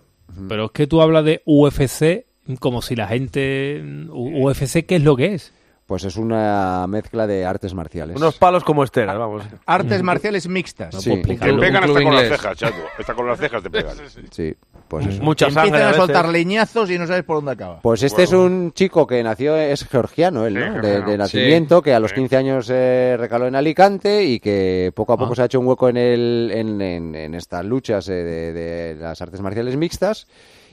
[0.48, 2.24] Pero es que tú hablas de UFC
[2.60, 3.82] como si la gente...
[4.10, 5.52] UFC, ¿qué es lo que es?
[5.86, 8.16] Pues es una mezcla de artes marciales.
[8.16, 9.42] Unos palos como esteras, vamos.
[9.66, 10.94] Artes marciales mixtas.
[10.94, 12.76] Sí, puedo Te pegan hasta con las cejas, chato.
[12.98, 13.94] Hasta con las cejas te pegan.
[14.30, 14.54] sí,
[14.88, 15.22] pues eso.
[15.22, 17.80] Mucha sangre Empiezan a a soltar leñazos y no sabes por dónde acaba.
[17.82, 20.80] Pues este es un chico que nació, es georgiano él, Sí, ¿no?
[20.80, 22.16] De, de nacimiento, que a los Sí.
[22.16, 25.36] 15 años eh, recaló en Alicante y que poco a poco Ah.
[25.36, 28.94] se ha hecho un hueco en, el, en, en- en estas luchas eh, de, de
[28.94, 30.26] las artes marciales mixtas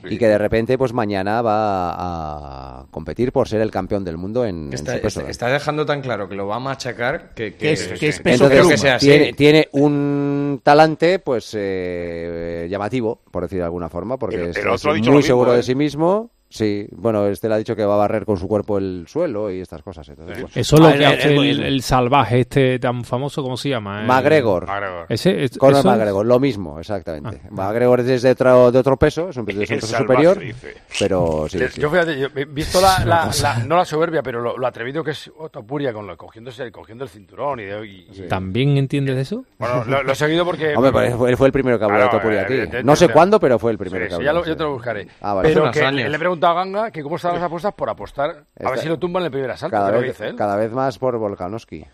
[0.04, 4.44] y que de repente pues mañana va a competir por ser el campeón del mundo
[4.44, 5.20] en, en Está, su peso.
[5.20, 8.44] está- está dejando tan claro que lo va a machacar que, es- que es peso
[8.44, 9.06] Entonces, que sea así.
[9.06, 14.56] tiene, tiene un talante pues eh, llamativo, por decir de alguna forma, porque El- es,
[14.56, 15.56] el otro es ha dicho muy mismo, seguro ¿eh?
[15.56, 16.30] de sí mismo.
[16.52, 19.50] Sí, bueno, este le ha dicho que va a barrer con su cuerpo el suelo
[19.50, 20.06] y estas cosas.
[20.08, 23.04] Entonces, pues, Eso es lo Ah, que el- hace el- el, el salvaje este tan
[23.04, 24.02] famoso, ¿cómo se llama?
[24.02, 24.66] El- McGregor.
[24.66, 25.06] McGregor.
[25.08, 27.40] Ese, es- Conor eso es- McGregor, lo mismo, exactamente.
[27.44, 27.48] Ah.
[27.50, 30.38] McGregor es de otro, de otro peso, es un, es un El peso salvaje, superior,
[30.38, 30.74] dice.
[30.98, 31.80] pero sí, Le- sí.
[31.80, 35.02] Yo fíjate, yo he visto la, la- la- no la soberbia, pero lo, lo atrevido
[35.02, 39.16] que es Otopuria con lo, cogiéndose, cogiendo el cinturón y, de, y- y- ¿También entiendes
[39.16, 39.44] de eso?
[39.58, 41.96] bueno, lo, lo he seguido porque Hombre, pues fue, él fue el primero que habló
[41.96, 42.84] Claro, de Topuria aquí.
[42.84, 44.42] No sé cuándo, pero fue el primero Sí, que sí, habló.
[44.42, 45.08] ya yo te lo buscaré.
[45.22, 45.48] Ah, vale.
[45.48, 48.34] Pero que le he preguntado a Ganga que cómo estaban las apuestas por apostar, a
[48.34, 50.36] ver Está- si lo tumban en el primer asalto, cada, vez, que dice él.
[50.36, 51.84] cada vez más por Volkanovski.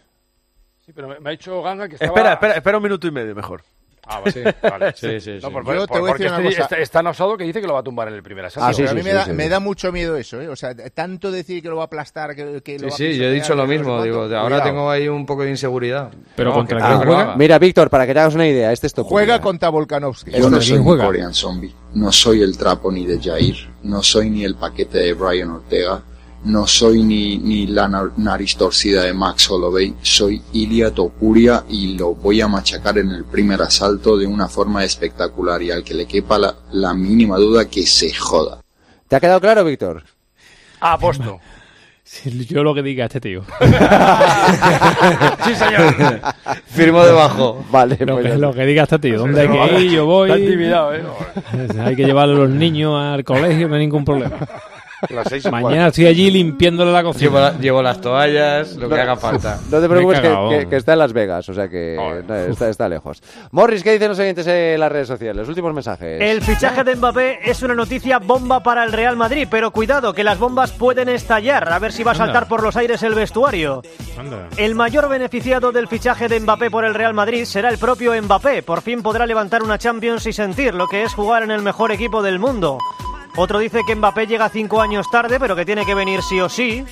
[0.84, 2.10] Sí, pero me, me ha dicho Ganga que estaba...
[2.12, 3.62] Espera, espera, espera un minuto y medio mejor.
[4.10, 4.54] Ah, vale.
[4.62, 4.92] vale.
[4.96, 5.52] Sí, sí, No, sí.
[5.52, 6.62] por- Yo por- te voy a decir una este- cosa.
[6.62, 8.66] está, es tan osado que dice que lo va a tumbar en el primer asalto.
[8.66, 9.32] Ah, sí, Pero a mí sí, me, da, sí.
[9.32, 10.48] me da mucho miedo eso, ¿eh?
[10.48, 13.12] O sea, tanto decir que lo va a aplastar, que, que lo Sí, va a
[13.12, 13.86] sí, yo he dicho lo mismo.
[13.88, 14.04] cuánto.
[14.04, 14.62] Digo, ahora Cuidado.
[14.64, 16.10] tengo ahí un poco de inseguridad.
[16.34, 17.36] Pero No, contra que quién lo juega?
[17.36, 19.10] Mira, Víctor, para que te hagas una idea, este es Topuria.
[19.26, 20.30] Juega contra Volkanovski.
[20.30, 20.84] Yo no ¿Contra soy un?
[20.98, 25.12] Korean Zombie, no soy el trapo ni de Jair, no soy ni el paquete de
[25.12, 26.02] Brian Ortega,
[26.44, 31.96] no soy ni, ni la nar- nariz torcida de Max Holloway, soy Ilia Topuria y
[31.96, 35.94] lo voy a machacar en el primer asalto de una forma espectacular y al que
[35.94, 38.60] le quepa la, la mínima duda que se joda.
[39.08, 40.02] ¿Te ha quedado claro, Víctor?
[40.80, 41.40] Aposto.
[42.10, 43.42] Sí, Yo lo que diga este tío.
[45.44, 45.94] sí, señor.
[46.66, 47.62] Firmo debajo.
[47.70, 49.18] Vale, Lo pues que, lo que diga este tío.
[49.18, 49.90] ¿Dónde hay que ir?
[49.90, 50.30] Yo voy.
[50.30, 51.02] Está intimidado, ¿eh?
[51.84, 54.38] Hay que llevar a los niños al colegio, no hay ningún problema.
[55.10, 55.86] Las seis y Mañana cuarto.
[55.88, 57.22] estoy allí limpiándole la cocina.
[57.30, 59.58] Llevo, la- llevo las toallas, lo que haga falta.
[59.70, 60.48] No te preocupes que, cagado.
[60.50, 63.22] que- que está en Las Vegas, o sea que no, está, está lejos.
[63.52, 65.36] Morris, ¿qué dicen los oyentes en las redes sociales?
[65.36, 66.20] Los últimos mensajes.
[66.20, 70.24] El fichaje de Mbappé es una noticia bomba para el Real Madrid, pero cuidado que
[70.24, 72.24] las bombas pueden estallar, a ver si va a Anda.
[72.26, 73.82] saltar por los aires el vestuario.
[74.18, 74.48] Anda.
[74.56, 78.62] El mayor beneficiado del fichaje de Mbappé por el Real Madrid será el propio Mbappé.
[78.62, 81.92] Por fin podrá levantar una Champions y sentir lo que es jugar en el mejor
[81.92, 82.78] equipo del mundo.
[83.40, 86.48] Otro dice que Mbappé llega cinco años tarde, pero que tiene que venir sí o
[86.48, 86.84] sí.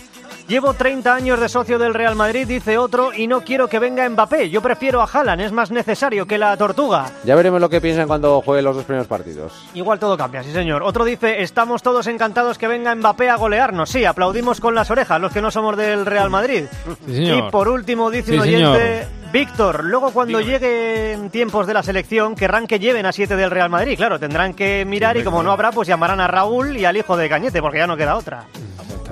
[0.49, 4.09] Llevo 30 años de socio del Real Madrid, dice otro, y no quiero que venga
[4.09, 4.49] Mbappé.
[4.49, 7.07] Yo prefiero a Haaland, es más necesario que la tortuga.
[7.25, 9.53] Ya veremos lo que piensan cuando juegue los dos primeros partidos.
[9.75, 10.85] Igual todo cambia, sí señor.
[10.85, 13.91] Otro dice, estamos todos encantados que venga Mbappé a golearnos.
[13.91, 16.67] Sí, aplaudimos con las orejas los que no somos del Real Madrid.
[17.07, 17.49] Sí, señor.
[17.49, 18.77] Y por último dice Sí, un señor.
[18.77, 23.51] oyente, Víctor, luego cuando lleguen tiempos de la selección querrán que lleven a siete del
[23.51, 23.97] Real Madrid.
[23.97, 27.17] Claro, tendrán que mirar y como no habrá, pues llamarán a Raúl y al hijo
[27.17, 28.45] de Cañete, porque ya no queda otra.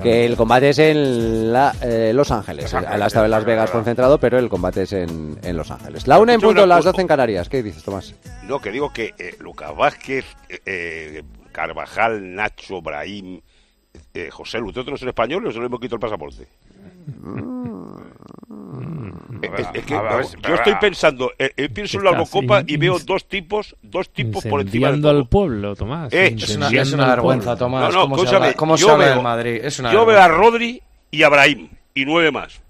[0.01, 2.73] Que el combate es en la- eh, Los Ángeles.
[2.73, 6.07] Él ha estado en Las Vegas concentrado, pero el combate es en, en Los Ángeles.
[6.07, 6.89] La una en punto, las cosa.
[6.91, 7.49] 12 en Canarias.
[7.49, 8.13] ¿Qué dices, Tomás?
[8.43, 13.39] No, que digo que eh, Lucas Vázquez, eh, eh, Carvajal, Nacho, Brahim,
[14.13, 16.43] eh, José Lu, ¿todos no son españoles o hemos quitado el pasaporte?
[16.43, 18.04] Eh,
[19.41, 22.99] es- es que, ver, yo estoy pensando, eh, eh, pienso en la Eurocopa y veo
[22.99, 26.13] dos tipos, dos tipos por encima del al pueblo, Tomás.
[26.13, 27.57] Eh, Es una, es una vergüenza, pueblo.
[27.57, 27.93] Tomás.
[27.93, 29.59] No, no, ¿Cómo, se habla, cómo se yo habla veo- del Madrid?
[29.63, 30.27] Es una Yo veo a.
[30.27, 32.61] Rodri y a Brahim y nueve más.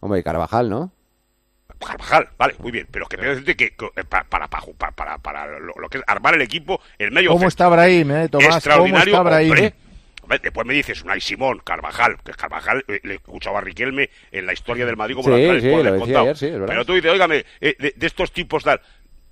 [0.00, 0.90] Hombre, y Carvajal, ¿no?
[1.78, 5.18] Carvajal, vale, muy bien, pero que quiero decirte que que, eh, para, para, para, para,
[5.18, 8.46] para lo, lo que es armar el equipo, el medio ¿Cómo está Brahim, eh, Tomás?
[8.46, 9.50] ¿Cómo extraordinario, está Brahim?
[9.50, 9.74] hombre.
[10.24, 14.46] Hombre, Después me dices Unai Simón, Carvajal, que Carvajal eh, le escuchaba a Riquelme en
[14.46, 16.60] la historia del Madrid como Sí, la sí, lo ayer, sí, es.
[16.66, 18.80] Pero tú dices, óigame, eh, de, de estos tipos tal.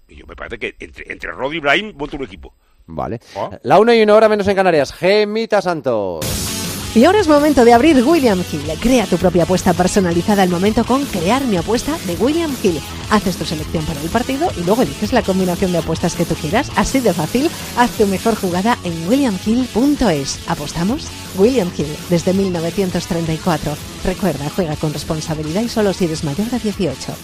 [0.06, 2.54] Y yo me parece que entre, entre Rodri y Brahim monta un equipo.
[2.84, 3.20] Vale.
[3.34, 3.58] Ah.
[3.62, 4.92] La una y una hora menos en Canarias.
[4.92, 6.51] Gemita Santos.
[6.94, 8.70] Y ahora es momento de abrir William Hill.
[8.78, 12.78] Crea tu propia apuesta personalizada al momento con Crear mi apuesta de William Hill.
[13.10, 16.34] Haces tu selección para el partido y luego eliges la combinación de apuestas que tú
[16.34, 16.70] quieras.
[16.76, 20.40] Así de fácil, haz tu mejor jugada en williamhill.es.
[20.46, 21.06] ¿Apostamos?
[21.38, 23.74] William Hill, desde 1934.
[24.04, 27.14] Recuerda, juega con responsabilidad y solo si eres mayor de 18.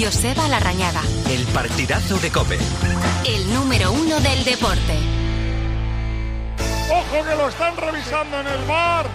[0.00, 2.58] Joseba Larrañaga, El partidazo de Cope.
[3.24, 5.21] el número uno del deporte.
[6.90, 9.06] ¡Ojo que lo están revisando en el bar!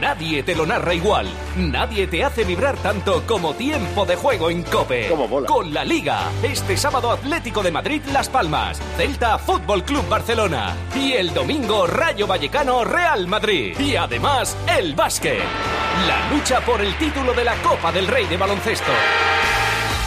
[0.00, 1.26] Nadie te lo narra igual.
[1.56, 5.10] Nadie te hace vibrar tanto como tiempo de juego en Cope.
[5.46, 6.30] Con la Liga.
[6.42, 8.78] Este sábado Atlético de Madrid Las Palmas.
[8.96, 10.76] Celta Fútbol Club Barcelona.
[10.94, 13.78] Y el domingo Rayo Vallecano Real Madrid.
[13.78, 15.42] Y además el básquet.
[16.06, 18.92] La lucha por el título de la Copa del Rey de baloncesto.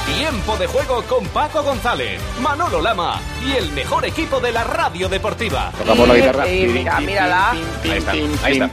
[0.06, 5.08] Tiempo de juego con Paco González, Manolo Lama y el mejor equipo de la radio
[5.10, 5.72] deportiva.
[5.78, 6.46] Tocamos la guitarra.
[6.46, 7.52] Mira, mírala.
[7.52, 8.70] Ahí está, ahí está.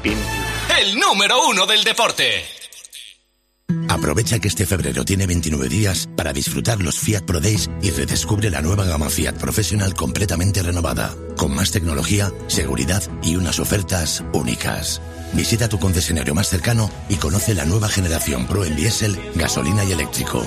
[0.80, 2.44] El número uno del deporte.
[3.88, 8.48] Aprovecha que este febrero tiene 29 días para disfrutar los Fiat Pro Days y redescubre
[8.50, 15.02] la nueva gama Fiat Professional completamente renovada, con más tecnología, seguridad y unas ofertas únicas.
[15.32, 19.92] Visita tu concesionario más cercano y conoce la nueva generación Pro en diésel, gasolina y
[19.92, 20.46] eléctrico.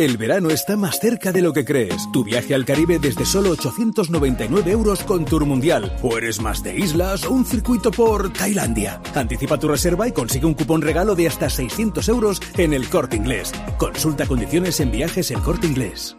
[0.00, 2.10] El verano está más cerca de lo que crees.
[2.10, 5.94] Tu viaje al Caribe desde solo 899 euros con Tour Mundial.
[6.02, 9.02] O eres más de islas o un circuito por Tailandia.
[9.14, 13.16] Anticipa tu reserva y consigue un cupón regalo de hasta 600 euros en el corte
[13.16, 13.52] inglés.
[13.76, 16.16] Consulta condiciones en viajes el corte inglés.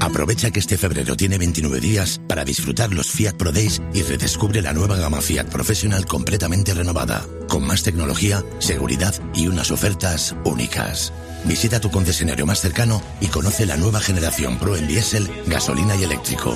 [0.00, 4.60] Aprovecha que este febrero tiene 29 días para disfrutar los Fiat Pro Days y redescubre
[4.60, 11.12] la nueva gama Fiat Professional completamente renovada, con más tecnología, seguridad y unas ofertas únicas.
[11.44, 16.04] Visita tu concesionario más cercano y conoce la nueva generación Pro en diésel, gasolina y
[16.04, 16.54] eléctrico.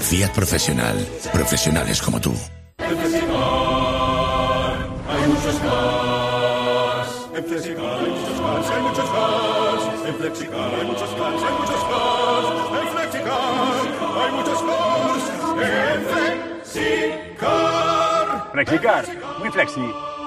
[0.00, 0.96] Fiat Professional.
[1.32, 2.34] Profesionales como tú.
[2.78, 3.28] En Flexicar
[5.08, 7.08] hay muchos cars.
[7.34, 9.82] En Flexicar hay muchos cars, hay muchos cars.
[10.06, 12.46] En Flexicar hay muchos cars, hay muchos cars.
[12.80, 13.40] En Flexicar
[14.20, 15.24] hay muchos cars.
[15.62, 17.24] En Flexicar.
[18.54, 19.04] Flexicar,
[19.40, 19.80] muy flexi,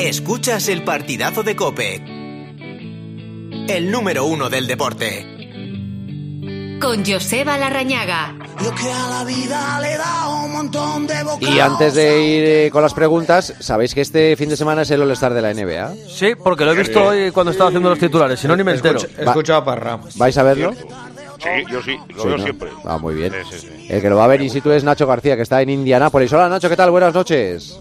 [0.00, 1.96] Escuchas el partidazo de Cope.
[3.68, 5.26] El número uno del deporte.
[6.80, 8.34] Con Joseba Larrañaga.
[8.64, 11.54] Yo que a la vida le da un montón de bocados.
[11.54, 14.90] Y antes de ir eh, con las preguntas, ¿sabéis que este fin de semana es
[14.90, 15.94] el All-Star de la NBA?
[16.08, 18.72] Sí, porque lo he visto hoy cuando estaba haciendo los titulares, si no ni me
[18.72, 19.00] entero.
[19.18, 20.00] He escuchado a Parra.
[20.16, 20.72] ¿Vais a verlo?
[20.72, 22.42] Sí, yo sí, lo Sí, veo ¿no?
[22.42, 22.70] siempre.
[22.84, 23.32] Ah, muy bien.
[23.50, 23.86] Sí, sí, sí.
[23.88, 26.32] El que lo va a ver in situ es Nacho García, que está en Indianápolis.
[26.32, 26.90] Hola Nacho, ¿qué tal?
[26.90, 27.78] Buenas noches.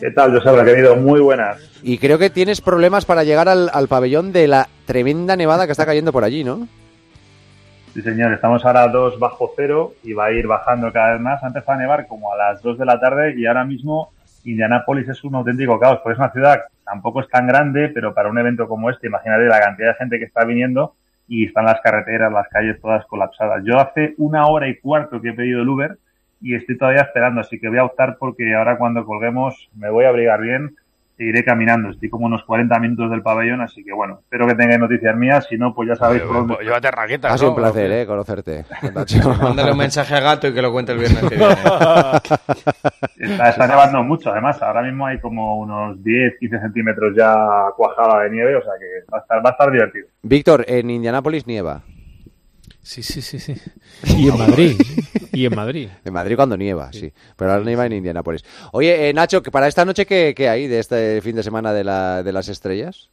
[0.00, 0.96] ¿Qué tal, Joseba, querido?
[0.96, 1.58] Muy buenas.
[1.82, 5.72] Y creo que tienes problemas para llegar al, al pabellón de la tremenda nevada que
[5.72, 6.68] está cayendo por allí, ¿no?
[7.94, 11.20] Sí, señor, estamos ahora a 2 bajo cero y va a ir bajando cada vez
[11.20, 11.42] más.
[11.42, 14.12] Ha empezado a nevar como a las 2 de la tarde y ahora mismo
[14.44, 18.28] Indianápolis es un auténtico caos, porque es una ciudad tampoco es tan grande, pero para
[18.28, 20.94] un evento como este, imagínate la cantidad de gente que está viniendo
[21.26, 23.62] y están las carreteras, las calles todas colapsadas.
[23.64, 25.98] Yo hace una hora y cuarto que he pedido el Uber
[26.40, 30.04] y estoy todavía esperando, así que voy a optar porque ahora cuando colguemos me voy
[30.04, 30.76] a abrigar bien
[31.18, 31.90] e iré caminando.
[31.90, 35.46] Estoy como unos 40 minutos del pabellón, así que bueno, espero que tengáis noticias mías,
[35.48, 36.56] si no, pues ya sabéis por dónde.
[36.62, 37.56] Llévate raquetas, Ha sido ¿no?
[37.56, 38.06] un placer, ¿eh?
[38.06, 38.64] Conocerte.
[39.42, 41.54] Mándale un mensaje a Gato y que lo cuente el viernes que viene.
[43.18, 47.34] Está, está nevando mucho, además, ahora mismo hay como unos 10, 15 centímetros ya
[47.76, 50.06] cuajada de nieve, o sea que va a estar, va a estar divertido.
[50.22, 51.82] Víctor, en Indianápolis nieva.
[52.86, 53.54] Sí, sí, sí, sí.
[54.16, 54.80] Y en Madrid.
[55.32, 55.88] Y en Madrid.
[56.04, 57.12] En Madrid cuando nieva, sí.
[57.36, 58.44] Pero ahora nieva en Indianápolis.
[58.72, 61.72] Oye, eh, Nacho, que para esta noche, ¿qué, qué hay de este fin de semana
[61.72, 63.10] de, la, de las estrellas?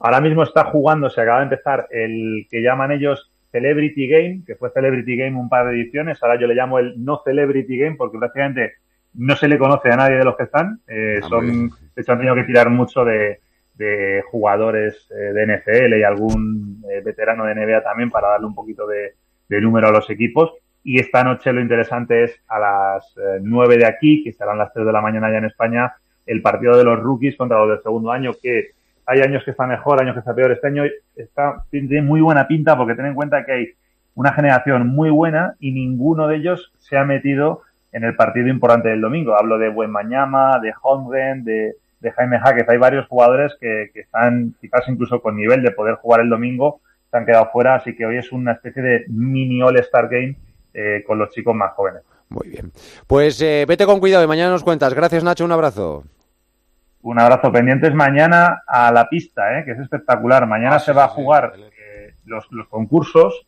[0.00, 4.56] Ahora mismo está jugando, se acaba de empezar el que llaman ellos Celebrity Game, que
[4.56, 7.94] fue Celebrity Game un par de ediciones, ahora yo le llamo el no Celebrity Game
[7.94, 8.72] porque prácticamente
[9.14, 10.80] no se le conoce a nadie de los que están.
[10.88, 13.38] Eh, Ah, son, de hecho, han tenido que tirar mucho de,
[13.74, 18.54] de jugadores eh, de NFL y algún eh, veterano de NBA también para darle un
[18.54, 19.14] poquito de,
[19.60, 20.52] número a los equipos.
[20.82, 24.72] Y esta noche lo interesante es a las eh, 9 de aquí, que serán las
[24.72, 25.94] 3 de la mañana ya en España,
[26.26, 28.70] el partido de los rookies contra los del segundo año, que
[29.06, 30.52] hay años que está mejor, años que está peor.
[30.52, 33.68] Este año está, tiene muy buena pinta porque ten en cuenta que hay
[34.14, 37.62] una generación muy buena y ninguno de ellos se ha metido
[37.92, 39.36] en el partido importante del domingo.
[39.36, 42.68] Hablo de Buenmañama, de Holmgren, de, de Jaime Jaquez.
[42.68, 46.80] Hay varios jugadores que, que están quizás incluso con nivel de poder jugar el domingo,
[47.10, 50.36] se han quedado fuera, así que hoy es una especie de mini All-Star Game
[50.74, 52.02] eh, con los chicos más jóvenes.
[52.28, 52.70] Muy bien.
[53.06, 54.92] Pues eh, vete con cuidado y mañana nos cuentas.
[54.92, 55.44] Gracias, Nacho.
[55.44, 56.04] Un abrazo.
[57.02, 59.64] Un abrazo pendientes mañana a la pista, ¿eh?
[59.64, 60.46] que es espectacular.
[60.46, 63.46] Mañana se va a jugar eh, los, los concursos,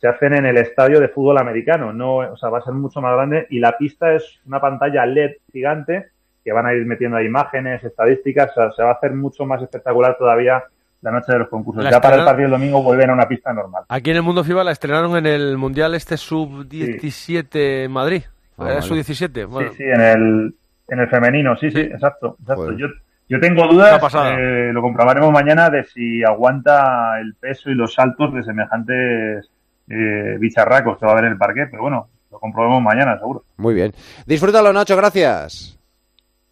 [0.00, 3.00] se hacen en el estadio de fútbol americano, no, o sea, va a ser mucho
[3.00, 6.10] más grande y la pista es una pantalla LED gigante
[6.48, 9.44] que van a ir metiendo ahí imágenes, estadísticas, o sea, se va a hacer mucho
[9.44, 10.64] más espectacular todavía
[11.02, 11.84] la noche de los concursos.
[11.84, 13.84] La ya para el partido del domingo vuelven a una pista normal.
[13.88, 18.22] Aquí en el Mundo FIBA la estrenaron en el Mundial este Sub-17 en Madrid.
[18.56, 18.82] Ah, Era vale.
[18.82, 19.46] Sub-17.
[19.46, 20.54] Bueno, Sí, sí, en el,
[20.88, 22.36] en el femenino, sí, sí, exacto.
[22.40, 22.72] exacto.
[22.72, 22.86] Yo,
[23.28, 24.00] yo tengo dudas,
[24.38, 29.50] eh, lo comprobaremos mañana, de si aguanta el peso y los saltos de semejantes
[29.90, 33.44] eh, bicharracos que va a haber en el parque, pero bueno, lo comprobemos mañana, seguro.
[33.58, 33.92] Muy bien.
[34.26, 34.96] Disfrútalo, Nacho.
[34.96, 35.77] Gracias.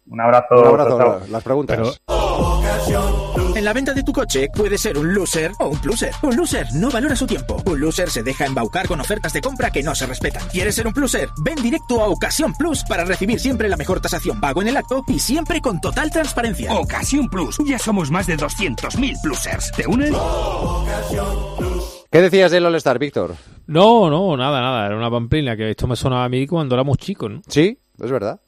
[0.09, 0.55] Un abrazo.
[0.55, 0.97] Un abrazo.
[0.97, 1.27] chao, chao.
[1.29, 2.01] Las preguntas.
[3.55, 6.11] En la venta de tu coche puedes ser un loser o un pluser.
[6.21, 7.61] Un loser no valora su tiempo.
[7.65, 10.47] Un loser se deja embaucar con ofertas de compra que no se respetan.
[10.49, 11.29] ¿Quieres ser un pluser?
[11.43, 15.03] Ven directo a Ocasión Plus para recibir siempre la mejor tasación pago en el acto
[15.07, 16.71] y siempre con total transparencia.
[16.73, 17.57] Ocasión Plus.
[17.65, 19.71] Ya somos más de 200.000 plusers.
[19.71, 20.11] ¿Te unes?
[22.11, 23.35] ¿Qué decías del All-Star, Víctor?
[23.65, 24.85] No, no, nada, nada.
[24.85, 27.41] Era una pamplina que esto me sonaba a mí cuando éramos chicos, ¿no?
[27.47, 28.39] Sí, es verdad.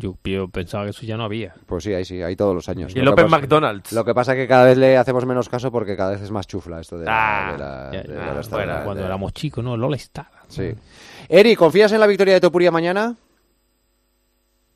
[0.00, 1.54] Yo, yo pensaba que eso ya no había.
[1.66, 2.94] Pues sí, ahí sí, hay todos los años.
[2.96, 3.92] Y el Lo Open pasa- McDonald's.
[3.92, 6.30] Lo que pasa es que cada vez le hacemos menos caso porque cada vez es
[6.30, 9.32] más chufla esto de la, Ah, de la- Ya, de ya, la bueno, cuando éramos
[9.34, 9.76] chicos, ¿no?
[9.76, 10.30] Lola Star.
[10.48, 10.72] Sí.
[11.28, 13.14] Eri, ¿confías en la victoria de Topuria mañana?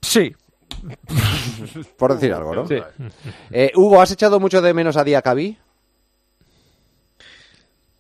[0.03, 0.35] Sí.
[1.99, 2.67] Por decir algo, ¿no?
[2.69, 2.77] Sí.
[3.51, 5.57] Eh, Hugo, ¿has echado mucho de menos a Diacabí?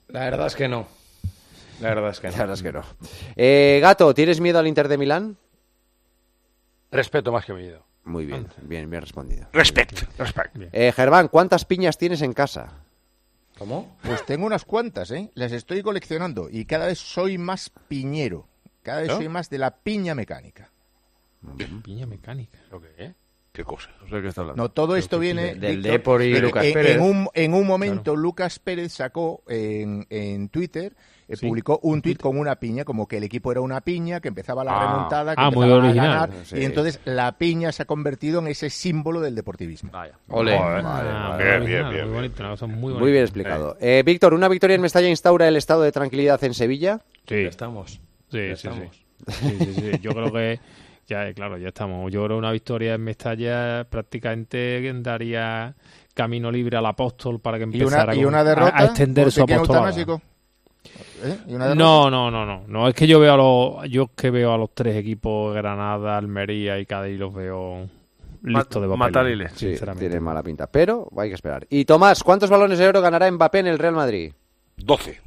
[0.09, 0.87] La verdad es que no.
[1.81, 2.33] La verdad es que no.
[2.35, 2.83] La verdad es que no.
[3.37, 5.37] Eh, Gato, ¿tienes miedo al Inter de Milán?
[6.95, 7.85] Respeto más que miedo.
[8.05, 9.49] Muy bien, bien, bien respondido.
[9.53, 10.03] Respect.
[10.19, 10.57] Respect.
[10.73, 12.85] Eh, Germán, ¿cuántas piñas tienes en casa?
[13.59, 13.97] ¿Cómo?
[14.03, 15.31] Pues tengo unas cuantas, ¿eh?
[15.35, 18.49] Las estoy coleccionando y cada vez soy más piñero.
[18.83, 19.17] Cada vez ¿No?
[19.17, 20.71] soy más de la piña mecánica.
[21.83, 22.59] Piña mecánica.
[22.71, 23.15] ¿Lo qué?
[23.55, 23.89] ¿Qué cosa?
[24.03, 24.61] No sé de qué está hablando.
[24.65, 26.97] No, todo esto viene Del Depor y de que Lucas en, Pérez.
[26.97, 30.97] En un, en un momento, Lucas Pérez sacó en, en Twitter,
[31.29, 34.27] eh, publicó un tuit con una piña, como que el equipo era una piña, que
[34.27, 34.85] empezaba la Ah.
[34.91, 36.11] remontada, que Ah, muy empezaba a original.
[36.31, 36.57] ganar, Sí.
[36.59, 39.93] y entonces la piña se ha convertido en ese símbolo del deportivismo.
[40.31, 40.59] Ole.
[40.59, 42.13] Ah, Bien, muy bien, bien, muy bien.
[42.13, 43.01] bonito, cosa muy bonita.
[43.01, 43.77] Muy bien explicado.
[43.81, 47.03] Eh, Víctor, ¿una victoria en Mestalla instaura el estado de tranquilidad en Sevilla?
[47.29, 48.01] Sí, Ya estamos.
[48.33, 48.69] sí, Ya sí, sí.
[48.69, 49.05] estamos.
[49.29, 49.91] Sí, sí, sí.
[50.03, 50.59] Yo creo que
[51.07, 52.11] ya, claro, ya estamos.
[52.13, 55.75] Yo creo que una victoria en Mestalla prácticamente daría
[56.15, 58.85] camino libre al apóstol para que Y empezara una, y con- una a- derrota a,
[58.85, 59.87] extender por su apostolado.
[59.89, 60.23] eutanásico.
[61.25, 61.39] ¿Eh?
[61.49, 61.85] ¿Y una derrota?
[61.85, 62.65] No, no, no, no.
[62.69, 65.55] No es que yo veo a los, yo es que veo a los tres equipos
[65.55, 67.89] Granada, Almería y Cádiz los veo
[68.43, 68.99] listos de papel.
[68.99, 69.53] Matariles.
[69.53, 70.07] Sí, sinceramente.
[70.09, 70.67] tiene mala pinta.
[70.67, 71.67] Pero hay que esperar.
[71.71, 74.33] Y Tomás, ¿cuántos balones de oro ganará Mbappé en el Real Madrid?
[74.77, 75.21] 12.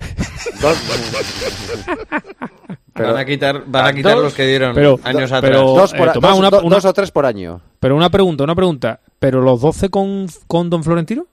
[2.94, 5.50] Pero- van a quitar, van a quitar Dos, los que dieron pero- años do- atrás.
[5.50, 7.60] pero- dos, por eh, a- Tomás, dos- una- do- una- dos o tres por año.
[7.80, 9.00] Pero una pregunta, una pregunta.
[9.18, 11.26] ¿Pero los 12 con, con Don Florentino?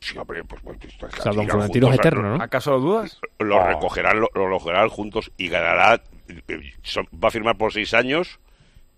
[0.00, 2.42] Sí, hombre, pues, pues, pues, O sea, Don Florentino es eterno, ¿no?
[2.42, 3.20] ¿Acaso lo dudas?
[3.38, 6.02] Lo recogerán, lo, lo recogerán juntos y ganará.
[6.28, 6.72] eh,
[7.22, 8.38] va a firmar por seis años,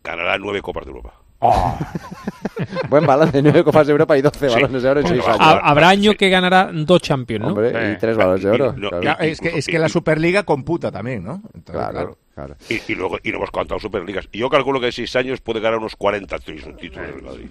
[0.03, 1.15] ganará nueve Copas de Europa.
[2.91, 4.55] Buen balance, nueve copas de Europa y 12 Sí.
[4.55, 5.39] balones de oro en 6 años.
[5.63, 7.49] Habrá años que ganará dos Champions, ¿no?
[7.49, 8.75] Hombre, Eh, y tres balones de oro.
[8.77, 9.03] y- no, claro.
[9.05, 11.41] Ya, es, que, es que la Superliga computa también, ¿no?
[11.55, 12.19] Entonces, Claro, claro.
[12.35, 12.57] claro.
[12.69, 14.29] Y, y luego y no hemos contado Superligas.
[14.33, 17.47] Y yo calculo que en seis años puede ganar unos 40 títulos del Madrid.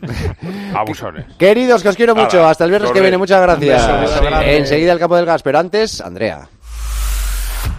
[0.76, 1.26] Abusones.
[1.40, 2.46] Queridos, que os quiero mucho.
[2.46, 3.18] Hasta el viernes que viene.
[3.18, 4.02] Muchas gracias.
[4.02, 4.42] Beso.
[4.44, 5.42] Enseguida el campo del gas.
[5.42, 6.48] Pero antes, Andrea.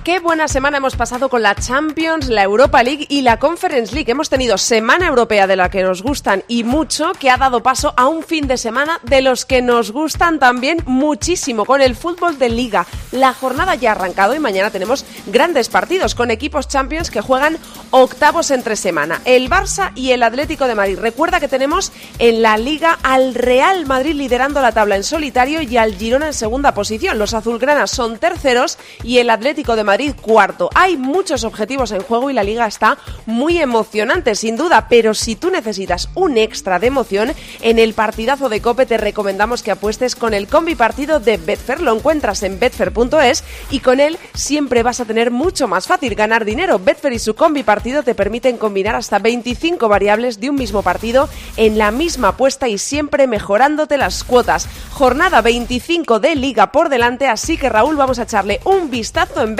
[0.05, 4.11] Qué buena semana hemos pasado con la Champions, la Europa League y la Conference League.
[4.11, 7.92] Hemos tenido semana europea de la que nos gustan y mucho, que ha dado paso
[7.98, 12.38] a un fin de semana de los que nos gustan también muchísimo, con el fútbol
[12.38, 12.86] de liga.
[13.12, 17.59] La jornada ya ha arrancado y mañana tenemos grandes partidos con equipos Champions que juegan
[17.90, 19.20] octavos entre semana.
[19.26, 20.98] El Barça y el Atlético de Madrid.
[20.98, 25.76] Recuerda que tenemos en la liga al Real Madrid liderando la tabla en solitario y
[25.76, 27.18] al Girona en segunda posición.
[27.18, 29.89] Los azulgranas son terceros y el Atlético de Madrid
[30.20, 30.70] cuarto.
[30.74, 35.36] Hay muchos objetivos en juego y la liga está muy emocionante, sin duda, pero si
[35.36, 40.14] tú necesitas un extra de emoción, en el partidazo de Cope te recomendamos que apuestes
[40.14, 41.80] con el combi partido de Betfair.
[41.80, 46.45] Lo encuentras en betfair.es y con él siempre vas a tener mucho más fácil ganar
[46.45, 46.78] dinero.
[46.78, 51.28] Betfair y su combi partido te permiten combinar hasta 25 variables de un mismo partido
[51.57, 54.68] en la misma apuesta y siempre mejorándote las cuotas.
[54.93, 59.57] Jornada 25 de liga por delante, así que Raúl vamos a echarle un vistazo en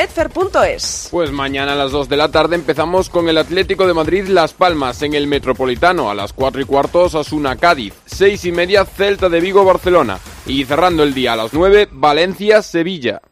[1.11, 4.53] Pues mañana a las 2 de la tarde empezamos con el Atlético de Madrid Las
[4.53, 6.11] Palmas en el Metropolitano.
[6.11, 7.95] A las 4 y cuarto Osasuna Cádiz.
[8.05, 10.18] 6 y media Celta de Vigo Barcelona.
[10.47, 13.23] Y cerrando el día a las 9 Valencia Sevilla.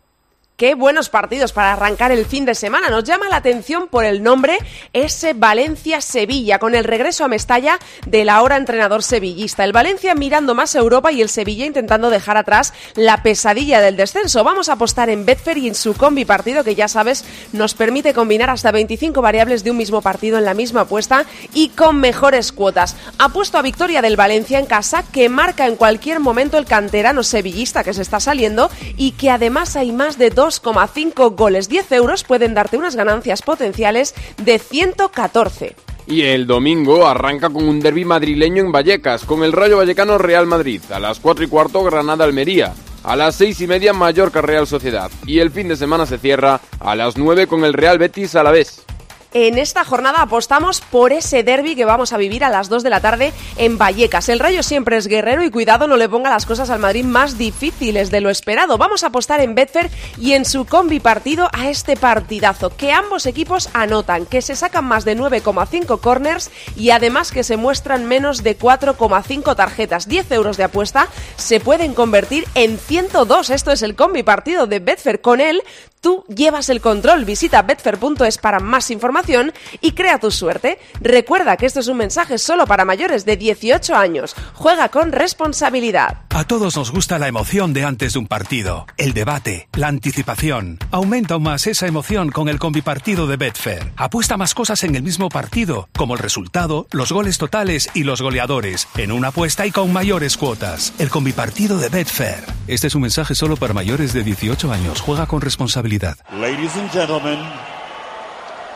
[0.59, 2.91] Qué buenos partidos para arrancar el fin de semana.
[2.91, 4.59] Nos llama la atención por el nombre
[4.93, 7.79] ese Valencia-Sevilla, con el regreso a Mestalla
[8.09, 9.63] del ahora entrenador sevillista.
[9.63, 14.43] El Valencia mirando más Europa y el Sevilla intentando dejar atrás la pesadilla del descenso.
[14.43, 18.13] Vamos a apostar en Betfair y en su combi partido, que ya sabes, nos permite
[18.13, 22.51] combinar hasta 25 variables de un mismo partido en la misma apuesta y con mejores
[22.51, 22.97] cuotas.
[23.21, 27.85] Apuesto a victoria del Valencia en casa, que marca en cualquier momento el canterano sevillista
[27.85, 31.69] que se está saliendo y que además hay más de 2,5 goles.
[31.69, 35.77] 10 euros pueden darte unas ganancias potenciales de 114.
[36.07, 40.47] Y el domingo arranca con un derby madrileño en Vallecas, con el Rayo Vallecano Real
[40.47, 40.81] Madrid.
[40.91, 42.73] A las 4 y cuarto Granada Almería.
[43.05, 45.11] A las 6 y media Mallorca Real Sociedad.
[45.27, 48.87] Y el fin de semana se cierra a las 9 con el Real Betis Alavés.
[49.35, 52.89] En esta jornada apostamos por ese derby que vamos a vivir a las 2 de
[52.89, 54.31] la tarde en Vallecas.
[54.31, 57.37] El Rayo siempre es guerrero y cuidado no le ponga las cosas al Madrid más
[57.37, 58.79] difíciles de lo esperado.
[58.79, 62.75] Vamos a apostar en Betfair y en su combi partido a este partidazo.
[62.75, 67.59] Que ambos equipos anotan, que se sacan más de 9,5 corners y además que se
[67.59, 70.09] muestran menos de 4,5 tarjetas.
[70.09, 73.51] 10 euros de apuesta se pueden convertir en 102.
[73.51, 75.21] Esto es el combi partido de Betfair.
[75.21, 75.63] Con él
[76.01, 77.25] Tú llevas el control.
[77.25, 80.79] Visita betfair.es para más información y crea tu suerte.
[81.01, 84.35] Recuerda que esto es un mensaje solo para mayores de 18 años.
[84.55, 86.23] Juega con responsabilidad.
[86.31, 90.79] A todos nos gusta la emoción de antes de un partido, el debate, la anticipación.
[90.93, 93.93] Aumenta aún más esa emoción con el combipartido de Betfair.
[93.97, 98.23] Apuesta más cosas en el mismo partido, como el resultado, los goles totales y los
[98.23, 100.93] goleadores, en una apuesta y con mayores cuotas.
[100.99, 102.45] El combipartido de Betfair.
[102.69, 105.01] Este es un mensaje solo para mayores de 18 años.
[105.01, 105.88] Juega con responsabilidad.
[105.89, 107.39] Ladies and gentlemen,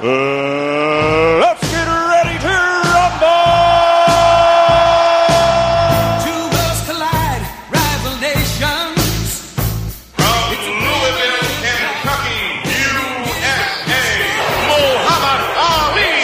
[0.00, 2.54] uh, let's get ready to
[2.88, 3.52] rumble!
[6.24, 9.52] Two worlds collide, rival nations.
[10.16, 12.40] From Louisville, Kentucky,
[12.80, 14.00] USA,
[14.72, 16.16] Muhammad Ali.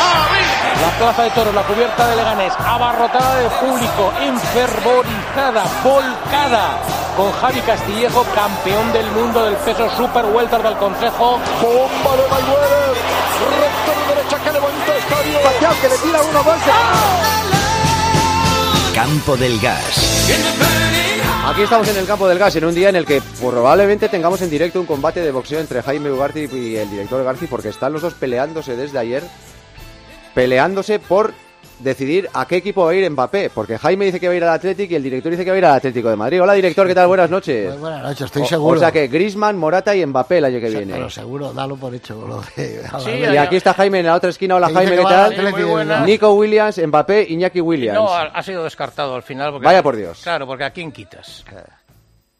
[0.00, 0.44] Ali.
[0.80, 7.60] La plaza de toros, la cubierta de Leganés, abarrotada de público, enfervorizada, volcada, con Javi
[7.60, 11.38] Castillejo, campeón del mundo del peso super welter del Consejo.
[11.60, 12.94] Bomba de Mayweather.
[13.60, 15.42] Recta de derecha que levanta estadio.
[15.42, 16.56] Pacquiao que le tira uno dos.
[18.94, 20.28] Campo del Gas.
[21.44, 24.40] Aquí estamos en el campo del gas, en un día en el que probablemente tengamos
[24.42, 27.92] en directo un combate de boxeo entre Jaime Ugarte y el director Garci, porque están
[27.92, 29.24] los dos peleándose desde ayer,
[30.34, 31.34] peleándose por
[31.82, 34.42] decidir a qué equipo va a ir Mbappé, porque Jaime dice que va a ir
[34.44, 36.42] al Athletic y el director dice que va a ir al Atlético de Madrid.
[36.42, 37.06] Hola director, ¿qué tal?
[37.08, 37.78] Buenas noches.
[37.78, 38.76] Buenas noches, estoy O- seguro.
[38.76, 40.92] O sea que Grisman, Morata y Mbappé el año que viene.
[40.94, 42.14] Pero seguro, dalo por hecho.
[42.26, 42.82] Lo de,
[43.32, 44.56] y aquí está Jaime en la otra esquina.
[44.56, 45.32] Hola Jaime, ¿qué tal?
[45.32, 45.84] Atlético.
[46.06, 47.98] Nico Williams, Mbappé, Iñaki Williams.
[47.98, 49.52] No, ha, ha sido descartado al final.
[49.52, 50.20] Porque, Vaya por Dios.
[50.22, 51.44] Claro, porque ¿a quién quitas?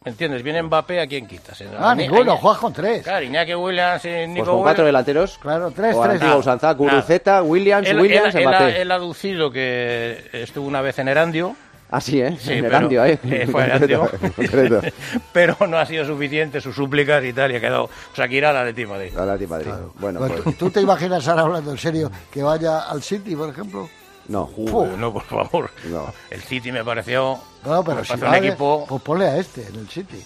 [0.04, 0.42] ¿Me entiendes?
[0.42, 1.62] Viene Mbappé, ¿a quién quitas?
[1.78, 3.02] Ah, A mí- ninguno, a- juegas con tres.
[3.04, 4.86] Claro, Iñaki Williams y Nico Pues con cuatro Williams.
[4.86, 5.38] delanteros.
[5.38, 6.10] Claro, tres, tres.
[6.14, 8.82] antigua usanza, Guruceta, Williams, Él, Williams, él- ha, Mbappé.
[8.82, 11.54] él ha aducido que estuvo una vez en Erandio,
[11.90, 12.34] Así, ¿eh?
[12.40, 13.18] Sí, en pero- Erandio, ¿eh?
[13.30, 14.08] eh, fue Erandio.
[14.22, 14.80] En concreto.
[15.32, 18.80] pero no ha sido suficiente sus súplicas y tal, y ha quedado Shakira al Atleti
[18.82, 19.16] de Madrid.
[19.18, 19.70] Atleti de Madrid.
[20.00, 23.36] Bueno, Pues, pues ¿tú, tú te imaginas ahora hablando en serio que vaya al City,
[23.36, 23.88] por ejemplo?
[24.28, 24.50] No.
[24.56, 25.70] Uy, no, por favor.
[25.90, 26.12] No.
[26.30, 28.84] El City me pareció No, pero me si un de- equipo...
[28.88, 30.22] Pues ponle a este, en el City.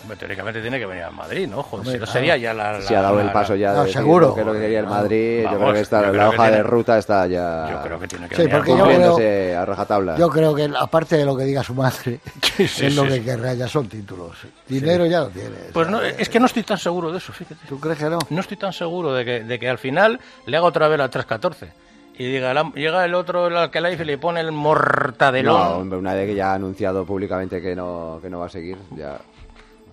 [0.00, 1.60] Hombre, teóricamente tiene que venir al Madrid, ¿no?
[1.64, 2.12] Joder, Hombre, si no claro.
[2.12, 2.80] sería ya la...
[2.82, 4.36] Si ha dado la- el la- paso ya No, de decir seguro.
[4.38, 6.36] es lo que quería el Madrid, yo Vamos, creo que está, yo la creo que
[6.36, 8.84] hoja de tiene- ruta está ya Yo creo que tiene que Sí, venir porque yo
[8.84, 10.16] creo- a rajatabla.
[10.16, 12.20] Yo creo que, aparte de lo que diga su madre,
[12.56, 13.24] sí, es lo sí, que sí.
[13.24, 14.36] querrá, ya son títulos.
[14.68, 15.56] Dinero ya lo tiene.
[15.72, 17.66] Pues no, es que no estoy tan seguro de eso, fíjate.
[17.68, 18.20] ¿Tú crees que no?
[18.30, 21.08] No estoy tan seguro de que, de que al final le haga otra vez la
[21.10, 21.87] 314.
[22.18, 25.56] Y diga, la- llega el otro, el Alcalaife, y le pone el No, mortadelón.
[25.72, 28.76] hombre, una vez que ya ha anunciado públicamente que no, que no va a seguir,
[28.96, 29.18] ya...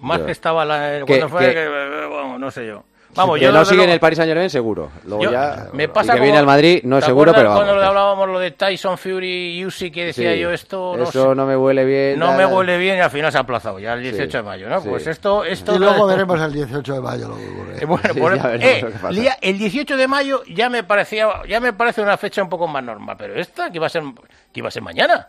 [0.02, 2.84] Más yo- que estaba la, Que- cuando fue, que- que, eh, bueno, no sé yo.
[3.16, 4.91] Vamos, que yo no sigue en el Paris Saint Germain seguro.
[5.05, 7.32] Luego yo- ya me y pasa que como- viene al Madrid no es ¿te seguro,
[7.34, 7.63] pero vamos.
[7.66, 11.30] cuando hablábamos lo de Tyson Fury y Usyk que decía Sí, yo esto no, eso
[11.30, 12.20] sé, no me huele bien.
[12.20, 14.38] no tal, me huele bien y al final se ha aplazado ya el 18 Sí,
[14.38, 14.82] de mayo, ¿no?
[14.82, 14.89] sí.
[14.89, 17.78] Pues esto esto Y luego veremos el 18 de mayo lo que ocurre.
[17.82, 19.11] Eh, bueno, Sí, por- eh, lo que pasa.
[19.11, 22.68] lía- el 18 de mayo ya me parecía ya me parece una fecha un poco
[22.68, 24.03] más normal, pero esta que iba a ser
[24.51, 25.28] que iba a ser mañana.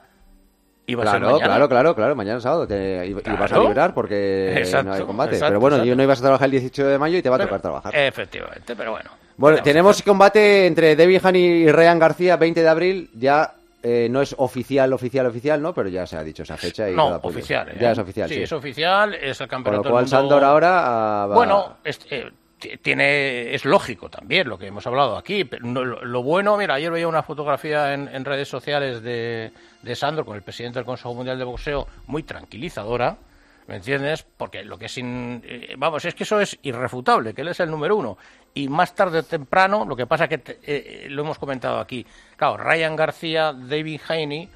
[0.89, 1.47] Iba a ser Claro, mañana.
[1.47, 5.35] claro, claro, claro, mañana sábado te, vas a librar porque Exacto, no hay combate.
[5.35, 7.37] exacto, pero bueno, yo no ibas a trabajar el 18 de mayo y te va
[7.37, 7.97] a Pero- tocar trabajar.
[7.97, 9.11] Efectivamente, pero bueno.
[9.37, 13.11] Bueno, tenemos combate entre Debbie Han y Ryan García, 20 de abril.
[13.15, 15.75] Ya eh, no es oficial, oficial, oficial, ¿no?
[15.75, 17.69] Pero ya se ha dicho esa fecha y no, oficial.
[17.69, 17.77] ¿eh?
[17.81, 18.43] Ya es oficial, sí.
[18.43, 22.01] es oficial, es el Con campeonato lo cual, del mundo- Sandor ahora ah, Bueno, es,
[22.11, 25.45] eh, tiene, es lógico también lo que hemos hablado aquí.
[25.45, 29.53] Pero no- lo, bueno, mira, ayer veía una fotografía en, en redes sociales de,
[29.83, 33.19] de Sandor con el presidente del Consejo Mundial de Boxeo muy tranquilizadora.
[33.67, 34.23] ¿Me entiendes?
[34.37, 34.97] Porque lo que es.
[34.99, 38.17] eh, vamos, es que eso es irrefutable, que él es el número uno.
[38.55, 42.07] Y más tarde o temprano, lo que pasa que te- eh, lo hemos comentado aquí.
[42.37, 44.49] Claro, Ryan García, David Haney,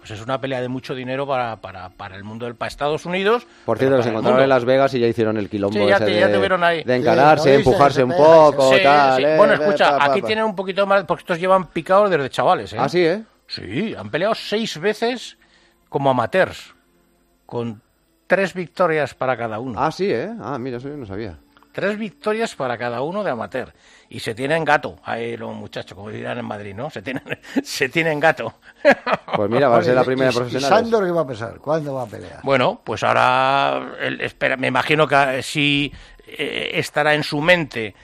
[0.00, 3.06] pues es una pelea de mucho dinero para, para, para el mundo del para Estados
[3.06, 3.46] Unidos.
[3.64, 6.04] Por cierto, el encontraron en Las Vegas y ya hicieron el quilombo Sí, ya ese
[6.06, 6.82] te- de, ahí.
[6.82, 9.16] de encararse, Sí, empujarse un poco, sí, tal.
[9.18, 9.24] sí.
[9.28, 12.10] eh, Bueno, eh, escucha, pa, pa, aquí tienen un poquito más, porque estos llevan picados
[12.10, 12.76] desde chavales, ¿eh?
[12.80, 13.22] Ah, sí, ¿eh?
[13.46, 15.36] Sí, han peleado seis veces
[15.88, 16.74] como amateurs,
[17.46, 17.82] con
[18.26, 19.78] tres victorias para cada uno.
[19.80, 20.30] Ah, sí, ¿eh?
[20.40, 21.36] Ah, mira, eso yo no sabía.
[21.72, 23.72] Tres victorias para cada uno de amateur.
[24.08, 26.90] Y se tienen gato, ahí los muchachos, como dirán en Madrid, ¿no?
[26.90, 27.22] Se tienen,
[27.62, 28.54] se tienen gato.
[29.36, 30.68] Pues mira, va a ser la primera ¿y- profesional.
[30.68, 31.58] ¿Y Sandor qué va a pesar?
[31.58, 32.40] ¿Cuándo va a pelear?
[32.42, 35.92] Bueno, pues ahora él espera, me imagino que eh, sí
[36.26, 37.94] eh, estará en su mente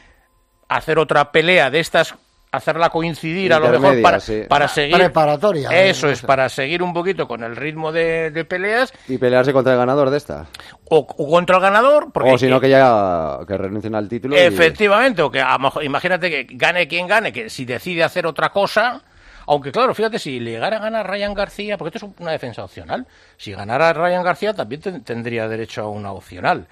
[0.68, 2.14] hacer otra pelea de estas,
[2.56, 4.42] hacerla coincidir a lo mejor para, sí.
[4.48, 4.96] para seguir.
[4.96, 6.12] Preparatoria, Eso ¿eh?
[6.12, 9.78] es, para seguir un poquito con el ritmo de, de peleas Y pelearse contra el
[9.78, 10.46] ganador de esta.
[10.90, 12.12] o, o contra el ganador.
[12.12, 14.36] Porque o si no, que ya que renuncien al título.
[14.36, 18.50] y- Efectivamente, o que a imagínate que gane quien gane, que si decide hacer otra
[18.50, 19.02] cosa,
[19.46, 23.06] aunque claro, fíjate, si llegara a ganar Ryan García, porque esto es una defensa opcional,
[23.36, 26.66] si ganara Ryan García también ten- tendría derecho a una opcional.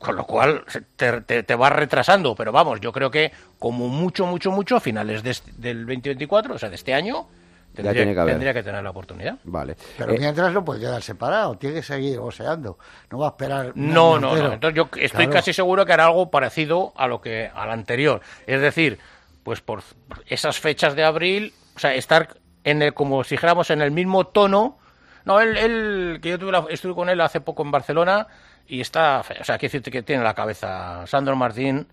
[0.00, 3.88] Con lo cual se- te, te, te vas retrasando, pero vamos, yo creo que como
[3.88, 7.28] mucho, mucho, mucho, a finales de este- del 2024, o sea, de este año,
[7.74, 9.36] tendría, tiene que tendría que tener la oportunidad.
[9.44, 9.76] Vale.
[9.96, 12.76] Pero Eh, mientras no puede quedar separado, tiene que seguir oseando.
[13.10, 13.72] No va a esperar.
[13.76, 14.52] No, no, no.
[14.54, 15.32] Entonces yo estoy Claro.
[15.32, 18.20] casi seguro que hará algo parecido a lo que al anterior.
[18.48, 18.98] Es decir,
[19.44, 19.82] pues por
[20.26, 22.30] esas fechas de abril, o sea, estar
[22.64, 24.76] en el, como si dijéramos en el mismo tono.
[25.24, 28.26] No, él, él que yo tuve la- estuve con él hace poco en Barcelona
[28.68, 31.86] y está, o sea, quiero decirte que tiene la cabeza Sandro Martín.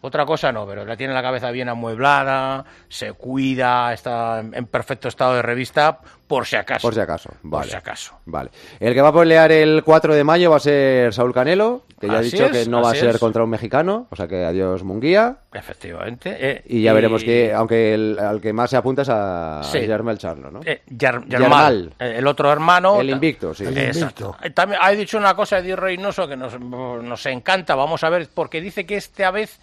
[0.00, 5.08] Otra cosa no, pero la tiene la cabeza bien amueblada, se cuida, está en perfecto
[5.08, 5.98] estado de revista,
[6.28, 6.86] por si acaso.
[6.86, 7.70] Por si acaso, Por vale.
[7.70, 8.14] si acaso.
[8.26, 8.50] Vale.
[8.78, 12.06] El que va a pelear el 4 de mayo va a ser Saúl Canelo, que
[12.06, 13.18] ya ha Así dicho es, que no va a ser es.
[13.18, 15.38] contra un mexicano, o sea que adiós Munguía.
[15.52, 16.36] Efectivamente.
[16.38, 19.80] eh, Y ya veremos que, aunque el, al que más se apunta es a Sí.
[19.80, 20.60] Germel Charlo, ¿no?
[20.64, 21.30] Eh, Yar- Yarmal.
[21.30, 23.00] Yarmal, eh, el otro hermano.
[23.00, 23.64] El invicto, sí.
[23.64, 24.36] El Exacto.
[24.42, 27.74] Eh, También ha dicho una cosa Eddie Reynoso que nos, nos encanta.
[27.74, 29.58] Vamos a ver, porque dice que esta vez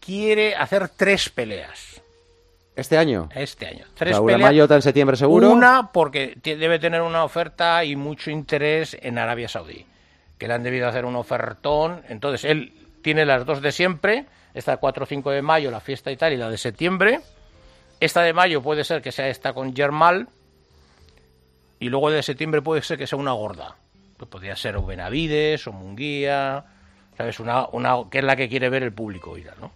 [0.00, 1.95] quiere hacer tres peleas.
[2.76, 3.30] Este año.
[3.34, 3.86] Este año.
[3.88, 4.50] O Tres sea, una peleas.
[4.50, 5.50] Mayota en septiembre seguro.
[5.50, 9.86] Una porque debe tener una oferta y mucho interés en Arabia Saudí.
[10.36, 12.02] Que le han debido hacer un ofertón.
[12.08, 14.26] Entonces él tiene las dos de siempre.
[14.52, 17.20] Esta 4 o 5 de mayo, la fiesta y tal, y la de septiembre.
[17.98, 20.28] Esta de mayo puede ser que sea esta con Germal.
[21.78, 23.76] Y luego de septiembre puede ser que sea una gorda.
[24.18, 26.64] Pues podría ser o Benavides o Munguía.
[27.16, 27.40] ¿Sabes?
[27.40, 29.72] Una, una que es la que quiere ver el público y tal, ¿no?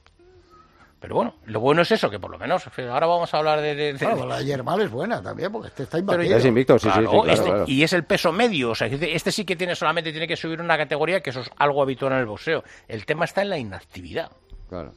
[1.01, 2.63] Pero bueno, lo bueno es eso, que por lo menos.
[2.91, 3.75] Ahora vamos a hablar de.
[3.75, 6.37] de- de- Claro, la Yermal es buena también, porque este está pero imbatido.
[6.37, 7.65] Es invicto, sí, sí, Claro, sí, claro, este- claro.
[7.67, 8.71] Y es el peso medio.
[8.71, 11.41] O sea, este este sí que tiene solamente tiene que subir una categoría, que eso
[11.41, 12.63] es algo habitual en el boxeo.
[12.87, 14.31] El tema está en la inactividad.
[14.69, 14.93] Claro.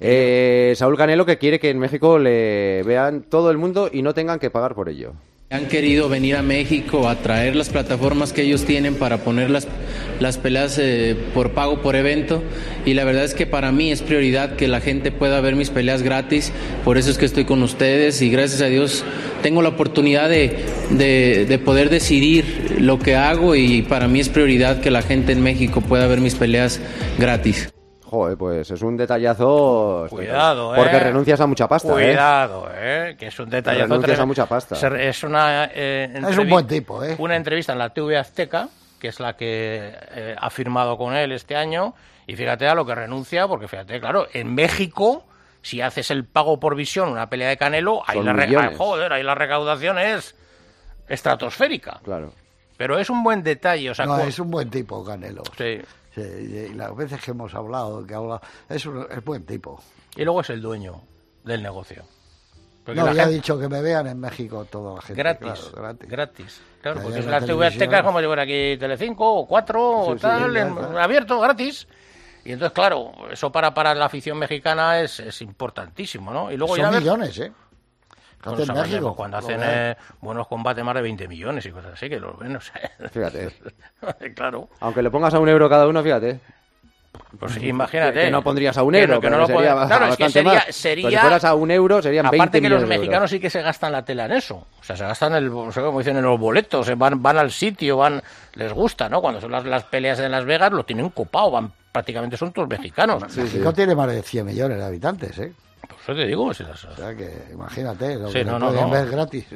[0.00, 4.14] Eh, Saúl Canelo que quiere que en México le vean todo el mundo y no
[4.14, 5.12] tengan que pagar por ello.
[5.48, 9.68] Han querido venir a México a traer las plataformas que ellos tienen para poner las,
[10.18, 12.42] las peleas eh, por pago por evento
[12.84, 15.70] y la verdad es que para mí es prioridad que la gente pueda ver mis
[15.70, 16.50] peleas gratis,
[16.84, 19.04] por eso es que estoy con ustedes y gracias a Dios
[19.44, 24.28] tengo la oportunidad de, de, de poder decidir lo que hago y para mí es
[24.28, 26.80] prioridad que la gente en México pueda ver mis peleas
[27.20, 27.68] gratis.
[28.08, 30.06] Joder, pues es un detallazo.
[30.08, 30.78] Cuidado, ¿eh?
[30.78, 31.92] Porque renuncias a mucha pasta, ¿eh?
[32.12, 33.16] Cuidado, ¿eh?
[33.18, 33.82] Que es un detalle.
[33.82, 34.76] Renuncias a mucha pasta.
[34.96, 35.70] Es una.
[35.74, 37.16] eh, Es un buen tipo, ¿eh?
[37.18, 38.68] Una entrevista en la TV Azteca,
[39.00, 41.94] que es la que eh, ha firmado con él este año.
[42.28, 45.24] Y fíjate a lo que renuncia, porque fíjate, claro, en México.
[45.62, 48.70] Si haces el pago por visión, una pelea de Canelo, ahí Son la, re- ah,
[48.78, 50.36] joder, ahí la recaudación es
[51.08, 52.00] estratosférica.
[52.04, 52.32] Claro.
[52.76, 55.42] Pero es un buen detalle, o sea, no, es un buen tipo, Canelo.
[55.56, 55.80] Sí.
[56.16, 59.80] Sí, y las veces que hemos hablado, que habla, es un es buen tipo.
[60.16, 61.02] y luego es el dueño
[61.44, 62.02] del negocio.
[62.84, 65.22] Porque No, ya ha gente- dicho que me vean en México toda la gente.
[65.22, 66.08] gratis, claro, gratis.
[66.08, 66.60] gratis.
[66.80, 67.66] Claro, Que porque en la TV.
[67.66, 71.38] Azteca es como fuera aquí Telecinco o 4 o Sí, sí, tal, ya en- abierto,
[71.40, 71.86] gratis.
[72.44, 76.50] Y entonces, claro, eso para, para la afición mexicana es, es importantísimo, ¿no?
[76.52, 77.52] Y luego Son ya ves- millones, ¿eh?
[78.50, 79.14] Bueno, Hace en sabes, México.
[79.16, 82.56] cuando hacen eh, buenos combates más de 20 millones y cosas así, que los ven,
[82.56, 82.80] o sea,
[83.12, 83.50] Fíjate.
[84.34, 84.68] claro.
[84.80, 86.40] Aunque le pongas a un euro cada uno, fíjate.
[87.38, 88.12] Pues imagínate.
[88.12, 89.86] Que, que no pondrías a un Que euro, no- que pero no lo sería pone-
[89.86, 90.64] Claro, es que sería- más.
[90.76, 93.48] sería- Pero si fueras a un euro, serían 20 Aparte que los mexicanos sí que
[93.48, 94.66] se gastan la tela en eso.
[94.78, 96.86] O sea, se gastan, el, o sea, como dicen, en los boletos.
[96.90, 98.22] eh, Van, van al sitio, van
[98.54, 99.22] les gusta, ¿no?
[99.22, 101.50] Cuando son las, las peleas en Las Vegas, lo tienen copado.
[101.52, 103.22] Van, prácticamente son todos mexicanos.
[103.34, 105.52] México tiene más de 100 millones de habitantes, ¿eh?
[105.80, 106.44] Por eso te digo.
[106.46, 108.90] O sea que, imagínate, lo Sí, que no, le no, pueden no.
[108.90, 109.46] ver gratis.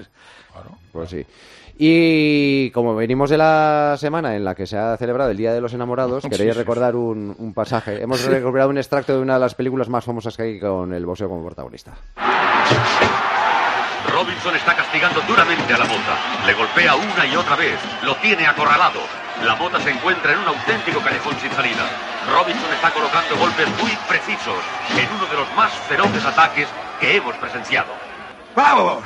[0.92, 1.24] Pues sí.
[1.82, 5.60] Y como venimos de la semana en la que se ha celebrado el Día de
[5.62, 8.02] los Enamorados, queréis sí, recordar un, un pasaje.
[8.02, 11.06] Hemos recuperado un extracto de una de las películas más famosas que hay con el
[11.06, 11.92] boxeo como protagonista.
[14.40, 16.16] Robinson está castigando duramente a la mota.
[16.46, 17.78] Le golpea una y otra vez.
[18.02, 19.00] Lo tiene acorralado.
[19.44, 21.84] La mota se encuentra en un auténtico callejón sin salida.
[22.32, 24.56] Robinson está colocando golpes muy precisos
[24.96, 26.68] en uno de los más feroces ataques
[27.00, 27.92] que hemos presenciado.
[28.56, 29.04] ¡Vamos!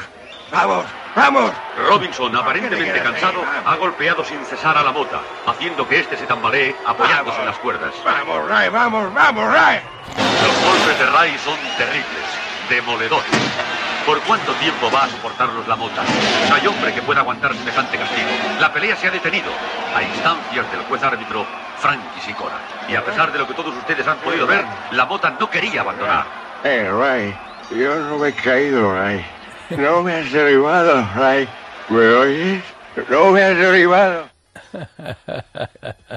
[0.52, 0.84] ¡Vamos!
[1.16, 1.50] ¡Vamos!
[1.88, 6.76] Robinson, aparentemente cansado, ha golpeado sin cesar a la mota, haciendo que éste se tambalee
[6.86, 7.92] apoyándose en las cuerdas.
[8.04, 8.68] ¡Vamos, Ray!
[8.68, 9.80] ¡Vamos, vamos, Ray!
[10.16, 12.24] Los golpes de Ray son terribles,
[12.68, 13.73] demoledores.
[14.06, 16.02] ¿Por cuánto tiempo va a soportarlos la mota?
[16.48, 18.28] No hay hombre que pueda aguantar semejante castigo.
[18.60, 19.50] La pelea se ha detenido,
[19.96, 21.46] a instancias del juez árbitro
[21.78, 22.56] Frankie Sicora.
[22.88, 25.80] Y a pesar de lo que todos ustedes han podido ver, la mota no quería
[25.80, 26.26] abandonar.
[26.64, 27.34] Eh, Ray,
[27.78, 29.24] yo no me he caído, Ray.
[29.70, 31.48] No me has derribado, Ray.
[31.88, 32.62] ¿Me oyes?
[33.08, 34.28] No me has derribado.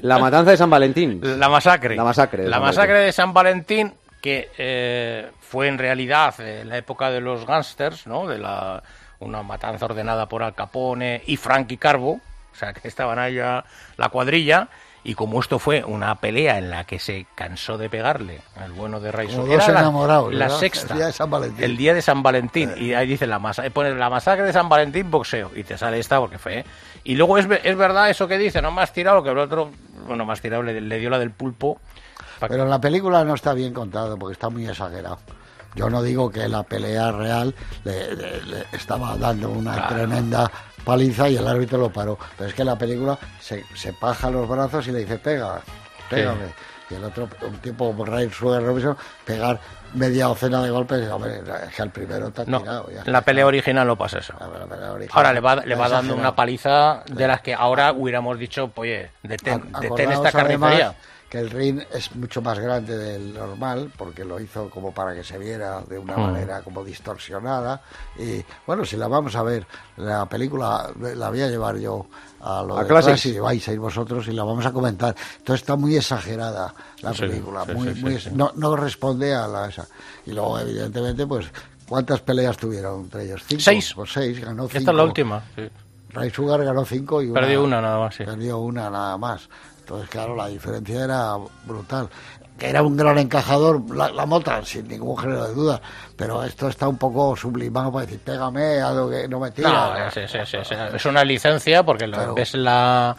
[0.02, 1.22] La matanza de San Valentín.
[1.40, 1.96] La masacre.
[1.96, 2.44] La masacre.
[2.44, 3.06] de La San masacre Valentín.
[3.08, 8.08] de San Valentín, que eh, fue en realidad eh, en la época de los gángsters,
[8.08, 8.28] ¿no?
[8.28, 8.82] De la,
[9.20, 12.14] una matanza ordenada por Al Capone y Frankie Carbo,
[12.52, 14.68] o sea, que estaban ahí la cuadrilla,
[15.04, 19.00] Y como esto fue una pelea en la que se cansó de pegarle al bueno
[19.00, 21.64] de Ray Como dos era la- enamorados, la, sexta, El día de San Valentín.
[21.64, 24.68] el día de San Valentín, y ahí dice la masa, pones la masacre de San
[24.68, 26.60] Valentín boxeo, y te sale esta porque fue.
[26.60, 26.66] ¿eh?
[27.06, 29.70] Y luego es, es verdad eso que dice, no me has tirado, que el otro,
[30.08, 31.80] bueno, más tirado, le, le dio la del pulpo.
[32.40, 35.20] Pero en la película no está bien contado porque está muy exagerado.
[35.76, 39.96] Yo no digo que la pelea real le, le- le estaba dando una Claro.
[39.96, 40.52] tremenda
[40.84, 42.18] paliza y el árbitro lo paró.
[42.38, 45.62] Pero es que en la película se, se paja los brazos y le dice, pega,
[46.10, 46.46] pégame.
[46.90, 49.60] Y el otro, un tipo como Ray Sugar Robinson, pegar
[49.94, 52.90] media docena de golpes, y, hombre, es que al primero te ha No, tirado.
[52.90, 54.34] ya en la pelea original no pasa eso.
[55.12, 59.12] Ahora le va, le va dando una paliza de las que ahora hubiéramos dicho, oye,
[59.22, 60.96] detén, detén esta carnicería.
[61.30, 65.24] Que el ring es mucho más grande del normal porque lo hizo como para que
[65.26, 66.22] se viera de una Mm.
[66.22, 67.82] manera como distorsionada
[68.18, 69.68] y bueno si la vamos a ver
[69.98, 72.06] la película la voy a llevar yo
[72.40, 73.06] a lo A de Classics.
[73.24, 76.74] Classics y vais a ir vosotros y la vamos a comentar entonces está muy exagerada
[77.02, 79.86] la Sí, película sí, muy, sí, muy No, no responde a la esa
[80.26, 81.48] y luego evidentemente pues
[81.90, 83.92] cuántas peleas tuvieron entre ellos cinco Seis.
[83.94, 85.44] pues seis ganó cinco Esta es la última.
[85.56, 85.68] sí.
[86.10, 88.24] Ray Sugar ganó cinco y una, Perdió una nada más, sí.
[88.24, 89.50] Perdió una nada más.
[89.88, 91.36] Entonces, claro, la diferencia era
[91.66, 92.10] brutal.
[92.60, 95.82] Que era un gran encajador, la, la mota, sin ningún género de duda.
[96.18, 100.06] Pero esto está un poco sublimado para decir, pégame, algo que no me tira.
[100.06, 100.76] No, sí, sí, sí, sí.
[100.94, 103.16] es una licencia porque la- ves la,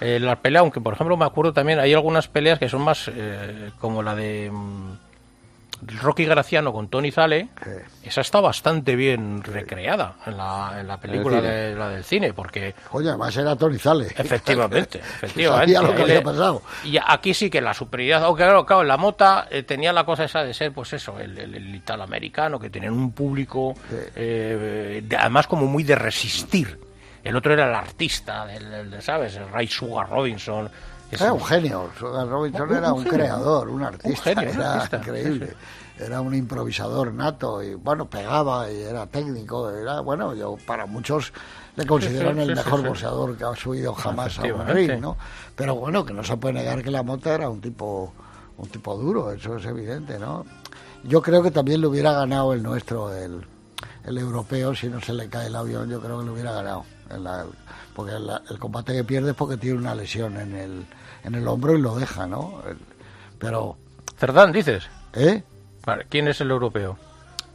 [0.00, 3.08] eh, la pelea, aunque por ejemplo me acuerdo también, hay algunas peleas que son más
[3.14, 4.92] eh, como la de mm,
[6.02, 7.48] Rocky Graciano con Tony Zale,
[8.02, 12.74] esa está bastante bien recreada en la, en la película de, la del cine, porque
[12.90, 14.06] Coño, además era Tony Zale.
[14.16, 15.72] Efectivamente, efectivamente.
[15.74, 16.62] Sabía lo que Él, había pasado.
[16.84, 20.24] Y aquí sí que la superioridad, aunque claro, claro, la mota eh, tenía la cosa
[20.24, 23.74] esa de ser, pues eso, el, el, el italoamericano, que tenían un público,
[24.16, 26.78] eh, de- además como muy de resistir.
[27.22, 29.36] El otro era el artista, del- del, ¿sabes?
[29.36, 30.70] El Ray Sugar Robinson.
[31.10, 31.90] Era un genio.
[32.00, 34.22] Robinson Un- era un creador, un artista.
[34.22, 35.46] genio, era artista, increíble.
[35.48, 39.70] sí, Era un improvisador nato y, bueno, pegaba y era técnico.
[39.70, 41.32] Era, bueno, yo para muchos
[41.76, 45.16] le consideran sí, el mejor boxeador que ha subido jamás a un ring, ¿no?
[45.56, 48.12] Pero bueno, que no se puede negar que la mota era un tipo,
[48.56, 50.46] un tipo duro, eso es evidente, ¿no?
[51.04, 53.44] Yo creo que también le hubiera ganado el nuestro, el,
[54.04, 56.84] el europeo, si no se le cae el avión, yo creo que le hubiera ganado.
[57.10, 57.44] en la-
[57.94, 60.86] porque la- el combate que pierde es porque tiene una lesión en el,
[61.24, 62.62] en el hombro y lo deja, ¿no?
[63.38, 63.76] Pero,
[64.18, 64.88] Cerdán, dices.
[65.14, 65.42] ¿eh?
[66.08, 66.96] ¿Quién es el europeo?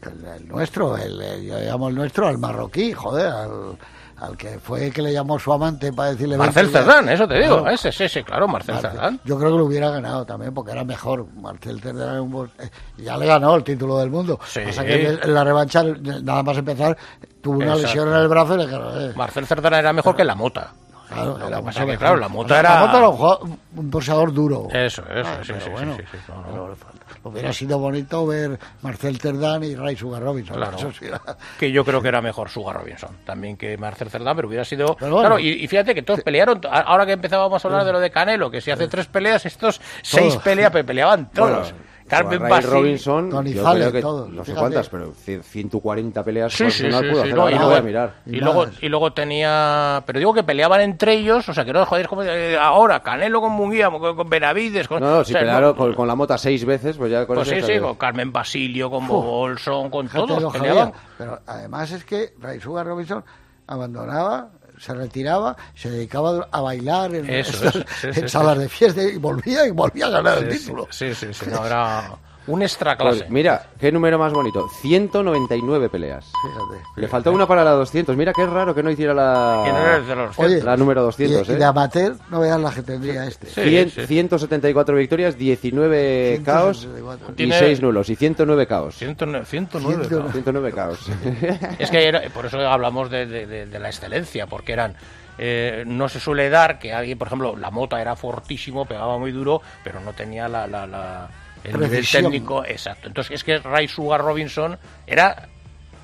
[0.02, 3.78] El, el nuestro, el, el- yo llamo el nuestro al marroquí, joder, al,
[4.18, 6.38] al que fue que le llamó su amante para decirle...
[6.38, 6.70] Marcel.
[6.70, 7.60] Cerdán, eso te digo.
[7.62, 7.72] Claro.
[7.74, 9.20] Ese, ese, ese, claro, Marcel Marcel- Cerdán.
[9.26, 11.26] Yo creo que lo hubiera ganado también porque era mejor.
[11.36, 14.40] Marcel Cerdán era un buen- eh, ya le ganó el título del mundo.
[14.48, 14.62] Sí.
[14.66, 16.96] Pasa que en la revancha, nada más empezar,
[17.42, 17.88] tuvo una Exacto.
[17.88, 19.00] lesión en el brazo y le ganó.
[19.02, 19.14] eh.
[19.16, 20.72] Marcel Cerdán era mejor que la mota.
[21.16, 22.74] Claro, Lo que pasa que, claro, la mota O sea, era...
[22.76, 24.68] La mota era un, un boxeador duro.
[24.72, 26.76] Eso, eso, Ah, sí, pero sí, bueno, sí, sí, no, no.
[26.76, 30.58] pero Hubiera sido bonito ver Marcel Cerdán y Ray Sugar Robinson.
[30.58, 30.78] Claro.
[30.78, 31.22] Eso sí era-
[31.60, 34.96] que yo creo que era mejor Sugar Robinson también que Marcel Cerdán, pero hubiera sido...
[35.00, 35.30] Pero bueno.
[35.30, 38.12] claro, y, y fíjate que todos pelearon, ahora que empezábamos a hablar de lo de
[38.12, 41.72] Canelo, que si hace tres peleas, estos seis peleas, pe- peleaban todos.
[41.72, 44.60] Bueno, Carmen Ray Bassi, Robinson, Tony yo Zale, creo que todos, no sé fíjate.
[44.60, 47.36] cuántas, pero cien- 140 peleas Sí, sí, sí, pudo sí, hacer.
[47.36, 48.14] no, y, luego, a mirar.
[48.28, 50.04] y, luego, y luego tenía...
[50.06, 53.42] Pero digo que peleaban entre ellos, o sea, que no joder, como eh, ahora, Canelo
[53.42, 54.88] con Munguía, con, con Benavides...
[54.88, 57.12] Con, No, no, o si sea, pelearon no- con, con la mota seis veces, pues
[57.12, 59.10] ya con Pues sí, sí, con Carmen Basilio, con Uf.
[59.10, 60.92] Bolson, con Fíjate todos peleaban.
[61.18, 63.24] Pero además es que Ray Sugar Robinson
[63.68, 64.50] abandonaba,
[64.80, 67.72] se retiraba, se dedicaba a bailar en, Eso,
[68.02, 68.30] sí, en sí.
[68.30, 70.88] salas de fiesta y volvía y volvía a ganar el título.
[70.92, 72.10] Sí, sí, sí, no, era
[72.48, 73.20] un extra clase.
[73.22, 74.68] Pues mira, qué número más bonito.
[74.82, 76.32] 199 peleas.
[76.42, 76.84] Fíjate.
[77.02, 78.16] Le faltó una para la 200.
[78.16, 81.02] Mira qué raro que no hiciera la, Que no era de los Oye, la número
[81.04, 81.48] 200.
[81.48, 81.58] y, y ¿eh?
[81.58, 83.48] de amateur no veas la que tendría este.
[83.48, 87.32] Cien- 174 victorias, 19 caos 174.
[87.32, 88.10] y Tiene- 6 nulos.
[88.10, 88.96] Y 109 caos.
[88.96, 90.08] 109, 109, 109.
[90.08, 90.32] claro.
[90.32, 91.76] 109 caos.
[91.80, 94.96] Es que era- por eso hablamos de, de- de- de la excelencia, porque eran.
[95.38, 99.32] eh, no se suele dar que alguien, por ejemplo, la mota era fortísimo, pegaba muy
[99.34, 101.28] duro, pero no tenía la, la- la-
[101.66, 102.24] el nivel Precisión.
[102.24, 103.08] técnico exacto.
[103.08, 105.48] Entonces, es que Ray Sugar Robinson era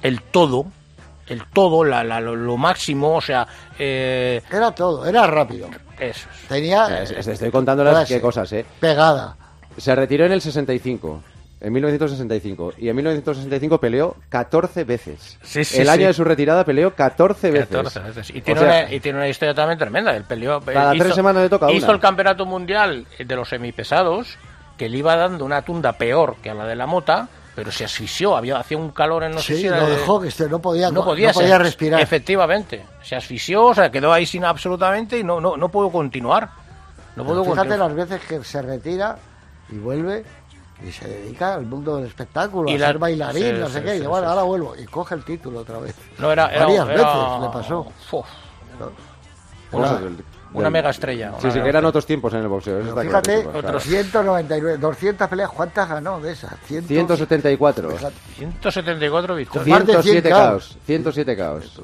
[0.02, 0.66] el todo,
[1.28, 3.48] el todo, la, la- lo, lo máximo, o sea.
[3.80, 5.68] eh, Era todo, era rápido.
[6.00, 6.48] eso es.
[6.48, 8.66] Tenía Es- es- Estoy contando las qué cosas, ¿eh?
[8.80, 9.38] pegada.
[9.78, 11.24] Se retiró en el 65.
[11.64, 12.74] En 1965.
[12.80, 15.38] Y en 1965 peleó 14 veces.
[15.44, 15.90] Sí, sí, el sí.
[15.92, 17.68] año de su retirada peleó 14 veces.
[17.70, 18.30] 14 veces.
[18.36, 20.16] Y O tiene, sea, una, y tiene una historia también tremenda.
[20.18, 21.94] El peleó, Cada hizo- tres semanas le toca Hizo una.
[21.94, 24.40] el campeonato mundial de los semipesados,
[24.82, 27.86] que le iba dando una tunda peor que a la de la mota, pero se
[27.86, 28.36] asfixió.
[28.36, 30.58] Había, hacía un calor en no sé si era lo de- dejó, que este no
[30.58, 31.62] podía, no podía, podía ser.
[31.62, 32.02] respirar.
[32.02, 32.84] Efectivamente.
[33.04, 36.50] Se asfixió, o sea, quedó ahí sin absolutamente y no, no, no pudo continuar.
[37.16, 37.78] No puedo Fíjate contar.
[37.78, 39.20] las veces que se retira
[39.70, 40.26] y vuelve
[40.84, 43.74] y se dedica al mundo del espectáculo, Y a la- ser bailarín, sí, no sí,
[43.74, 43.98] sé qué.
[44.00, 45.94] sí, y bueno, sí, ahora vuelvo y coge el título otra vez.
[46.18, 47.80] No, era, era, Varias era- veces le pasó.
[48.14, 48.26] Uf,
[49.74, 50.00] Una- una,
[50.54, 51.34] una mega estrella.
[51.42, 52.80] Sí, sí, que eran otros tiempos en el boxeo.
[52.80, 53.80] eso está Fíjate, clarísimo, claro.
[53.80, 56.54] 199, 200 peleas, ¿cuántas ganó de esas?
[56.66, 57.90] 100, 174.
[58.38, 59.68] 174 victorias.
[59.68, 60.50] Más de 100 107 caos.
[60.50, 60.78] caos.
[60.86, 61.82] 107 caos.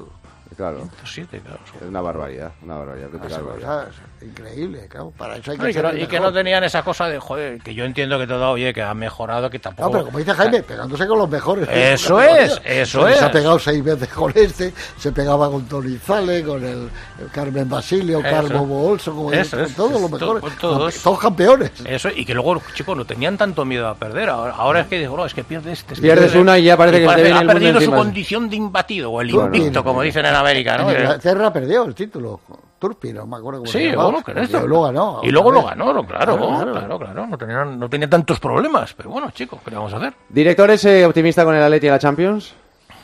[0.58, 0.78] Claro.
[0.80, 1.60] 107 caos.
[1.80, 3.08] Es una barbaridad, una barbaridad.
[3.10, 3.44] Claro.
[3.54, 5.12] cosas increíble, claro.
[5.16, 7.20] Para eso hay que No, y, que no, y que no tenían esa cosa de,
[7.20, 9.88] joder, que yo entiendo que todo, oye, que ha mejorado, que tampoco...
[9.88, 11.68] No, pero como dice Jaime, pegándose con los mejores.
[11.70, 13.22] Eso es, eso Se es.
[13.22, 16.90] ha pegado seis veces con este, se pegaba con Tony Zale, con el,
[17.20, 18.20] el Carmen Basilio.
[18.20, 20.42] Carmo Bolso, Eso con es, todos es, los mejores.
[20.42, 20.94] con todos.
[21.02, 21.70] Todos campeones.
[21.84, 24.28] Eso, y que luego los chicos no tenían tanto miedo a perder.
[24.30, 25.94] Ahora, ahora es que digo, no, es que pierde este.
[25.94, 27.78] este Pierdes pierde- una y ya parece que se te viene ha el perdido su
[27.78, 27.96] encima.
[27.96, 30.90] condición de imbatido, o el invicto, como dicen en América, ¿no?
[30.90, 32.40] Inglaterra perdió el título.
[32.78, 34.10] Turpi, no me acuerdo cómo se Sí, llamaba.
[34.10, 34.66] bueno, Y esto.
[34.66, 35.20] luego ganó.
[35.24, 36.98] Y luego lo ganó, claro, Claro, claro, claro.
[36.98, 37.26] claro.
[37.26, 38.94] No, tenían, no tenía tantos problemas.
[38.94, 40.12] Pero bueno, chicos, ¿qué le vamos a hacer?
[40.28, 42.54] ¿Director es eh, optimista con el Atleti en la Champions?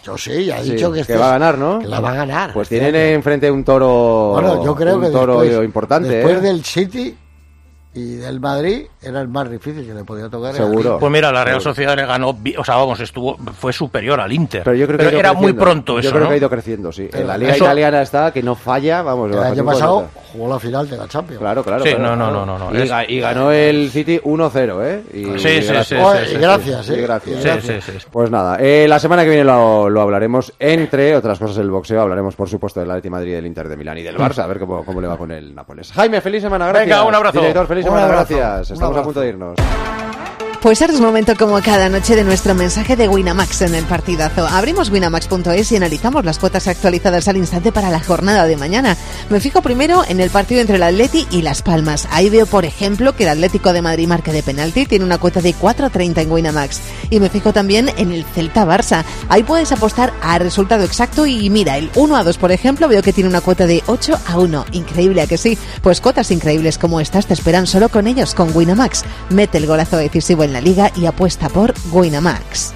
[0.05, 1.79] Yo sí, ya he Sí, dicho que, este va a es- ganar, ¿no?
[1.81, 2.53] Que la va a ganar.
[2.53, 4.33] Pues tienen enfrente un toro.
[4.35, 6.41] Bueno, yo creo un que toro después, importante, después ¿eh?
[6.41, 7.17] del City
[7.95, 10.55] y del Madrid era el más difícil que le podía tocar.
[10.55, 10.95] Seguro.
[10.95, 11.61] el- Pues mira, la Real.
[11.61, 14.63] Sociedad le ganó, o sea, vamos, estuvo, fue superior al Inter.
[14.65, 16.29] Pero yo creo que ido era muy pronto Yo eso, creo ¿no?
[16.29, 17.09] que ha ido creciendo, sí.
[17.11, 19.31] Pero en la liga eso- italiana está que no falla, vamos.
[19.31, 21.41] El año pasado jugó la final de la Champions.
[21.41, 21.85] Claro, claro.
[21.85, 22.47] Sí, claro, no, no, claro.
[22.47, 25.03] no, no, no, Y, ganó el City 1-0, ¿eh?
[25.13, 26.41] Y, Sí, sí, gracias- sí, Oye, sí, y sí.
[26.41, 27.01] gracias, Sí, ¿eh?
[27.03, 27.37] gracias.
[27.37, 27.85] Y Sí, gracias.
[27.85, 28.07] sí, sí.
[28.11, 32.01] Pues nada, eh, la semana que viene lo, lo hablaremos, entre otras cosas del boxeo,
[32.01, 34.59] hablaremos por supuesto del Atleti Madrid, del Inter de Milán y del Barça, a ver
[34.59, 35.93] cómo, cómo le va con el Nápoles.
[35.93, 36.87] Jaime, feliz semana, gracias.
[36.89, 37.39] Venga, un abrazo.
[37.39, 38.71] Director, feliz Abrazo, gracias.
[38.71, 39.55] Estamos a punto de irnos.
[40.65, 44.47] Pues ahora es momento como cada noche de nuestro mensaje de Winamax en el partidazo.
[44.47, 48.97] Abrimos winamax.es y analizamos las cuotas actualizadas al instante para la jornada de mañana.
[49.29, 52.09] Me fijo primero en el partido entre el Atleti y Las Palmas.
[52.11, 55.43] Ahí veo, por ejemplo, que el Atlético de Madrid marca de penalti tiene una cuota
[55.43, 56.81] de 4.30 en Winamax.
[57.11, 59.05] Y me fijo también en el Celta-Barça.
[59.29, 63.03] Ahí puedes apostar a resultado exacto y mira, el 1 a 2, por ejemplo, veo
[63.03, 64.65] que tiene una cuota de 8 a 1.
[64.73, 65.59] Increíble, ¿a que sí?
[65.83, 69.03] Pues cuotas increíbles como estas te esperan solo con ellos, con Winamax.
[69.29, 72.73] Mete el golazo decisivo en la liga y apuesta por Winamax.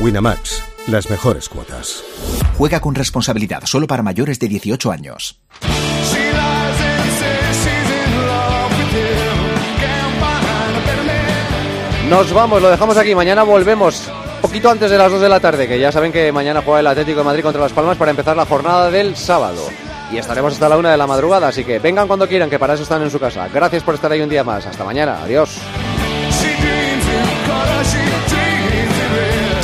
[0.00, 2.04] Winamax, las mejores cuotas.
[2.58, 5.40] Juega con responsabilidad solo para mayores de 18 años.
[12.10, 13.14] Nos vamos, lo dejamos aquí.
[13.14, 14.02] Mañana volvemos
[14.42, 16.86] poquito antes de las 2 de la tarde, que ya saben que mañana juega el
[16.86, 19.66] Atlético de Madrid contra Las Palmas para empezar la jornada del sábado.
[20.12, 22.74] Y estaremos hasta la 1 de la madrugada, así que vengan cuando quieran, que para
[22.74, 23.48] eso están en su casa.
[23.48, 24.66] Gracias por estar ahí un día más.
[24.66, 25.22] Hasta mañana.
[25.22, 25.58] Adiós.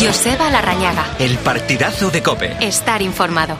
[0.00, 1.04] Joseba Larrañaga.
[1.18, 2.56] El partidazo de Cope.
[2.60, 3.58] Estar informado.